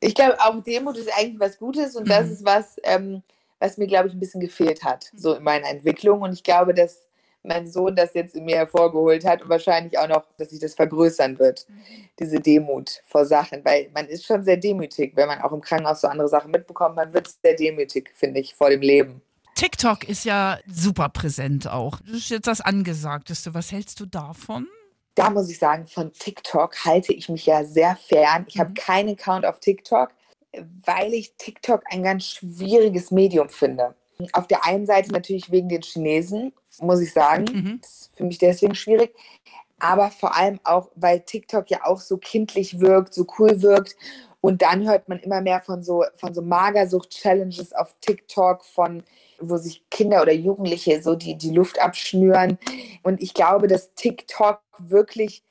Ich 0.00 0.14
glaube, 0.14 0.40
auch 0.40 0.60
Demut 0.62 0.96
ist 0.96 1.10
eigentlich 1.16 1.38
was 1.38 1.58
Gutes 1.58 1.94
und 1.94 2.04
mhm. 2.04 2.10
das 2.10 2.28
ist 2.28 2.44
was, 2.44 2.76
ähm, 2.82 3.22
was 3.60 3.78
mir, 3.78 3.86
glaube 3.86 4.08
ich, 4.08 4.14
ein 4.14 4.20
bisschen 4.20 4.40
gefehlt 4.40 4.82
hat, 4.82 5.10
so 5.14 5.34
in 5.34 5.44
meiner 5.44 5.68
Entwicklung. 5.68 6.22
Und 6.22 6.32
ich 6.32 6.42
glaube, 6.42 6.74
dass 6.74 7.06
mein 7.44 7.66
Sohn 7.68 7.94
das 7.94 8.14
jetzt 8.14 8.34
in 8.36 8.44
mir 8.44 8.56
hervorgeholt 8.56 9.24
hat 9.24 9.42
und 9.42 9.48
wahrscheinlich 9.48 9.98
auch 9.98 10.08
noch, 10.08 10.24
dass 10.36 10.50
sich 10.50 10.60
das 10.60 10.74
vergrößern 10.74 11.38
wird, 11.38 11.66
mhm. 11.68 11.82
diese 12.18 12.40
Demut 12.40 13.00
vor 13.04 13.24
Sachen, 13.24 13.64
weil 13.64 13.90
man 13.94 14.06
ist 14.06 14.26
schon 14.26 14.44
sehr 14.44 14.56
demütig, 14.56 15.12
wenn 15.16 15.28
man 15.28 15.40
auch 15.40 15.52
im 15.52 15.60
Krankenhaus 15.60 16.00
so 16.00 16.08
andere 16.08 16.28
Sachen 16.28 16.50
mitbekommt, 16.50 16.96
man 16.96 17.12
wird 17.14 17.28
sehr 17.42 17.54
demütig, 17.54 18.10
finde 18.14 18.40
ich, 18.40 18.54
vor 18.54 18.70
dem 18.70 18.80
Leben. 18.80 19.22
TikTok 19.62 20.08
ist 20.08 20.24
ja 20.24 20.58
super 20.66 21.08
präsent 21.08 21.68
auch. 21.68 22.00
Das 22.00 22.16
ist 22.16 22.30
jetzt 22.30 22.48
das 22.48 22.60
Angesagteste. 22.60 23.54
Was 23.54 23.70
hältst 23.70 24.00
du 24.00 24.06
davon? 24.06 24.66
Da 25.14 25.30
muss 25.30 25.48
ich 25.48 25.60
sagen, 25.60 25.86
von 25.86 26.12
TikTok 26.12 26.84
halte 26.84 27.12
ich 27.12 27.28
mich 27.28 27.46
ja 27.46 27.64
sehr 27.64 27.94
fern. 27.94 28.44
Ich 28.48 28.56
mhm. 28.56 28.60
habe 28.60 28.74
keinen 28.74 29.10
Account 29.10 29.46
auf 29.46 29.60
TikTok, 29.60 30.08
weil 30.84 31.14
ich 31.14 31.36
TikTok 31.36 31.84
ein 31.92 32.02
ganz 32.02 32.24
schwieriges 32.24 33.12
Medium 33.12 33.48
finde. 33.50 33.94
Auf 34.32 34.48
der 34.48 34.66
einen 34.66 34.84
Seite 34.84 35.12
natürlich 35.12 35.52
wegen 35.52 35.68
den 35.68 35.82
Chinesen, 35.82 36.52
muss 36.80 37.00
ich 37.00 37.12
sagen. 37.12 37.44
Mhm. 37.44 37.78
Das 37.80 37.90
ist 37.90 38.16
für 38.16 38.24
mich 38.24 38.38
deswegen 38.38 38.74
schwierig. 38.74 39.14
Aber 39.78 40.10
vor 40.10 40.34
allem 40.34 40.58
auch, 40.64 40.90
weil 40.96 41.20
TikTok 41.20 41.70
ja 41.70 41.84
auch 41.84 42.00
so 42.00 42.16
kindlich 42.16 42.80
wirkt, 42.80 43.14
so 43.14 43.28
cool 43.38 43.62
wirkt. 43.62 43.94
Und 44.40 44.60
dann 44.62 44.88
hört 44.88 45.08
man 45.08 45.20
immer 45.20 45.40
mehr 45.40 45.60
von 45.60 45.84
so, 45.84 46.04
von 46.16 46.34
so 46.34 46.42
Magersucht-Challenges 46.42 47.72
auf 47.74 47.94
TikTok, 48.00 48.64
von 48.64 49.04
wo 49.42 49.56
sich 49.56 49.82
Kinder 49.90 50.22
oder 50.22 50.32
Jugendliche 50.32 51.02
so 51.02 51.14
die, 51.14 51.36
die 51.36 51.50
Luft 51.50 51.80
abschnüren. 51.80 52.58
Und 53.02 53.22
ich 53.22 53.34
glaube, 53.34 53.68
dass 53.68 53.94
TikTok 53.94 54.60
wirklich 54.78 55.42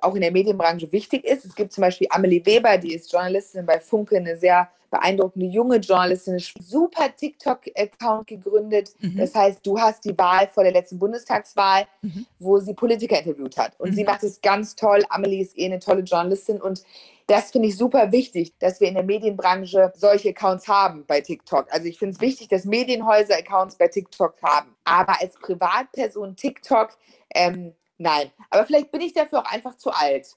auch 0.00 0.14
in 0.14 0.22
der 0.22 0.32
Medienbranche 0.32 0.90
wichtig 0.92 1.24
ist. 1.24 1.44
Es 1.44 1.54
gibt 1.54 1.72
zum 1.72 1.82
Beispiel 1.82 2.06
Amelie 2.10 2.44
Weber, 2.44 2.78
die 2.78 2.94
ist 2.94 3.12
Journalistin 3.12 3.66
bei 3.66 3.78
Funke, 3.78 4.16
eine 4.16 4.36
sehr 4.36 4.68
beeindruckende 4.90 5.46
junge 5.46 5.78
Journalistin, 5.78 6.34
einen 6.34 6.44
super 6.60 7.08
TikTok-Account 7.16 8.26
gegründet. 8.26 8.90
Mhm. 9.00 9.16
Das 9.16 9.34
heißt, 9.34 9.66
du 9.66 9.78
hast 9.78 10.04
die 10.04 10.16
Wahl 10.16 10.46
vor 10.48 10.64
der 10.64 10.72
letzten 10.72 10.98
Bundestagswahl, 10.98 11.86
mhm. 12.02 12.26
wo 12.38 12.58
sie 12.58 12.74
Politiker 12.74 13.18
interviewt 13.18 13.56
hat. 13.56 13.78
Und 13.80 13.90
mhm. 13.90 13.94
sie 13.94 14.04
macht 14.04 14.22
es 14.22 14.40
ganz 14.42 14.76
toll. 14.76 15.02
Amelie 15.08 15.40
ist 15.40 15.58
eh 15.58 15.64
eine 15.64 15.78
tolle 15.78 16.02
Journalistin 16.02 16.60
und 16.60 16.82
das 17.26 17.50
finde 17.50 17.68
ich 17.68 17.76
super 17.76 18.12
wichtig, 18.12 18.54
dass 18.58 18.80
wir 18.80 18.88
in 18.88 18.94
der 18.94 19.04
Medienbranche 19.04 19.92
solche 19.94 20.30
Accounts 20.30 20.68
haben 20.68 21.04
bei 21.06 21.20
TikTok. 21.20 21.66
Also 21.70 21.86
ich 21.86 21.98
finde 21.98 22.14
es 22.14 22.20
wichtig, 22.20 22.48
dass 22.48 22.64
Medienhäuser 22.64 23.36
Accounts 23.36 23.76
bei 23.76 23.88
TikTok 23.88 24.34
haben. 24.42 24.74
Aber 24.84 25.20
als 25.20 25.34
Privatperson 25.36 26.36
TikTok, 26.36 26.96
ähm, 27.34 27.74
nein. 27.98 28.30
Aber 28.50 28.64
vielleicht 28.66 28.90
bin 28.90 29.00
ich 29.00 29.12
dafür 29.12 29.40
auch 29.40 29.50
einfach 29.50 29.76
zu 29.76 29.90
alt. 29.90 30.36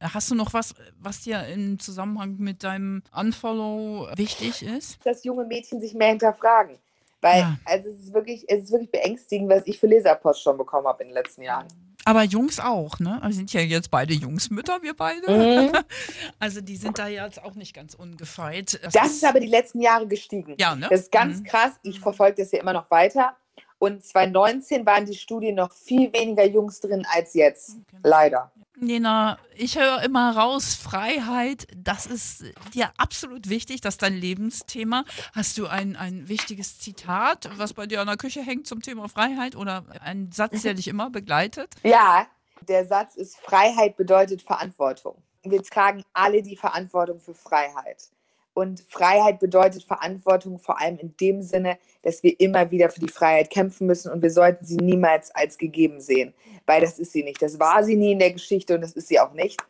Hast 0.00 0.30
du 0.30 0.34
noch 0.34 0.52
was, 0.52 0.74
was 0.98 1.22
dir 1.22 1.46
im 1.46 1.78
Zusammenhang 1.78 2.36
mit 2.38 2.62
deinem 2.62 3.02
Unfollow 3.14 4.08
wichtig 4.14 4.62
ist? 4.62 4.98
Dass 5.06 5.24
junge 5.24 5.44
Mädchen 5.44 5.80
sich 5.80 5.94
mehr 5.94 6.08
hinterfragen. 6.08 6.78
Weil 7.22 7.40
ja. 7.40 7.56
also 7.64 7.88
es, 7.88 7.98
ist 7.98 8.14
wirklich, 8.14 8.44
es 8.48 8.64
ist 8.64 8.72
wirklich 8.72 8.90
beängstigend, 8.90 9.48
was 9.48 9.62
ich 9.64 9.80
für 9.80 9.86
Leserpost 9.86 10.42
schon 10.42 10.58
bekommen 10.58 10.86
habe 10.86 11.02
in 11.02 11.08
den 11.08 11.14
letzten 11.14 11.42
Jahren. 11.42 11.66
Aber 12.06 12.22
Jungs 12.22 12.60
auch, 12.60 13.00
ne? 13.00 13.20
Wir 13.20 13.32
sind 13.32 13.52
ja 13.52 13.60
jetzt 13.60 13.90
beide 13.90 14.14
Jungsmütter, 14.14 14.80
wir 14.82 14.94
beide. 14.94 15.28
Mhm. 15.28 15.72
Also 16.38 16.60
die 16.60 16.76
sind 16.76 16.98
da 16.98 17.08
jetzt 17.08 17.42
auch 17.42 17.54
nicht 17.54 17.74
ganz 17.74 17.94
ungefeit. 17.94 18.78
Das, 18.82 18.92
das 18.92 19.06
ist, 19.06 19.16
ist, 19.16 19.24
aber 19.24 19.40
die 19.40 19.48
letzten 19.48 19.80
Jahre 19.80 20.06
gestiegen. 20.06 20.54
Ja, 20.58 20.76
ne? 20.76 20.86
Das 20.88 21.00
ist 21.00 21.12
ganz 21.12 21.40
mhm. 21.40 21.44
krass. 21.44 21.72
Ich 21.82 21.98
verfolge 21.98 22.42
das 22.42 22.52
ja 22.52 22.60
immer 22.60 22.72
noch 22.72 22.90
weiter. 22.90 23.36
Und 23.78 24.04
2019 24.04 24.86
waren 24.86 25.06
die 25.06 25.14
Studien 25.14 25.56
noch 25.56 25.72
viel 25.72 26.12
weniger 26.12 26.44
Jungs 26.46 26.80
drin 26.80 27.06
als 27.12 27.34
jetzt. 27.34 27.70
Okay. 27.70 28.00
Leider. 28.02 28.52
Nena, 28.78 29.38
ich 29.54 29.78
höre 29.78 30.02
immer 30.02 30.36
raus, 30.36 30.74
Freiheit, 30.74 31.66
das 31.74 32.04
ist 32.04 32.44
dir 32.74 32.90
absolut 32.98 33.48
wichtig, 33.48 33.80
das 33.80 33.94
ist 33.94 34.02
dein 34.02 34.12
Lebensthema. 34.12 35.04
Hast 35.34 35.56
du 35.56 35.66
ein, 35.66 35.96
ein 35.96 36.28
wichtiges 36.28 36.78
Zitat, 36.78 37.48
was 37.56 37.72
bei 37.72 37.86
dir 37.86 38.02
an 38.02 38.06
der 38.06 38.18
Küche 38.18 38.42
hängt 38.42 38.66
zum 38.66 38.82
Thema 38.82 39.08
Freiheit 39.08 39.56
oder 39.56 39.84
ein 40.02 40.30
Satz, 40.30 40.60
der 40.62 40.74
dich 40.74 40.88
immer 40.88 41.10
begleitet? 41.10 41.74
Ja, 41.84 42.26
der 42.68 42.84
Satz 42.84 43.16
ist, 43.16 43.36
Freiheit 43.38 43.96
bedeutet 43.96 44.42
Verantwortung. 44.42 45.22
Wir 45.42 45.62
tragen 45.62 46.02
alle 46.12 46.42
die 46.42 46.56
Verantwortung 46.56 47.20
für 47.20 47.34
Freiheit. 47.34 48.10
Und 48.56 48.82
Freiheit 48.88 49.38
bedeutet 49.38 49.82
Verantwortung 49.82 50.58
vor 50.58 50.80
allem 50.80 50.96
in 50.96 51.14
dem 51.18 51.42
Sinne, 51.42 51.76
dass 52.00 52.22
wir 52.22 52.40
immer 52.40 52.70
wieder 52.70 52.88
für 52.88 53.00
die 53.00 53.08
Freiheit 53.08 53.50
kämpfen 53.50 53.86
müssen 53.86 54.10
und 54.10 54.22
wir 54.22 54.30
sollten 54.30 54.64
sie 54.64 54.78
niemals 54.78 55.30
als 55.34 55.58
gegeben 55.58 56.00
sehen, 56.00 56.32
weil 56.64 56.80
das 56.80 56.98
ist 56.98 57.12
sie 57.12 57.22
nicht. 57.22 57.42
Das 57.42 57.58
war 57.58 57.84
sie 57.84 57.96
nie 57.96 58.12
in 58.12 58.18
der 58.18 58.32
Geschichte 58.32 58.74
und 58.74 58.80
das 58.80 58.92
ist 58.92 59.08
sie 59.08 59.20
auch 59.20 59.34
nicht. 59.34 59.60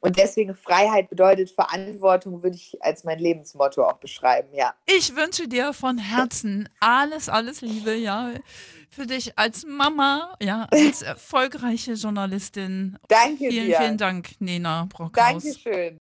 Und 0.00 0.18
deswegen 0.18 0.56
Freiheit 0.56 1.08
bedeutet 1.08 1.52
Verantwortung, 1.52 2.42
würde 2.42 2.56
ich 2.56 2.76
als 2.80 3.04
mein 3.04 3.20
Lebensmotto 3.20 3.84
auch 3.84 3.98
beschreiben, 3.98 4.48
ja. 4.52 4.74
Ich 4.86 5.14
wünsche 5.14 5.46
dir 5.46 5.72
von 5.72 5.96
Herzen 5.96 6.68
alles, 6.80 7.28
alles 7.28 7.60
Liebe, 7.60 7.94
ja, 7.94 8.32
für 8.90 9.06
dich 9.06 9.38
als 9.38 9.64
Mama, 9.64 10.34
ja, 10.42 10.66
als 10.72 11.02
erfolgreiche 11.02 11.92
Journalistin. 11.92 12.98
Danke 13.06 13.36
vielen, 13.36 13.50
dir. 13.50 13.62
Vielen, 13.62 13.76
vielen 13.76 13.98
Dank, 13.98 14.30
Nena 14.40 14.88
Brockhaus. 14.90 15.44
Dankeschön. 15.44 16.00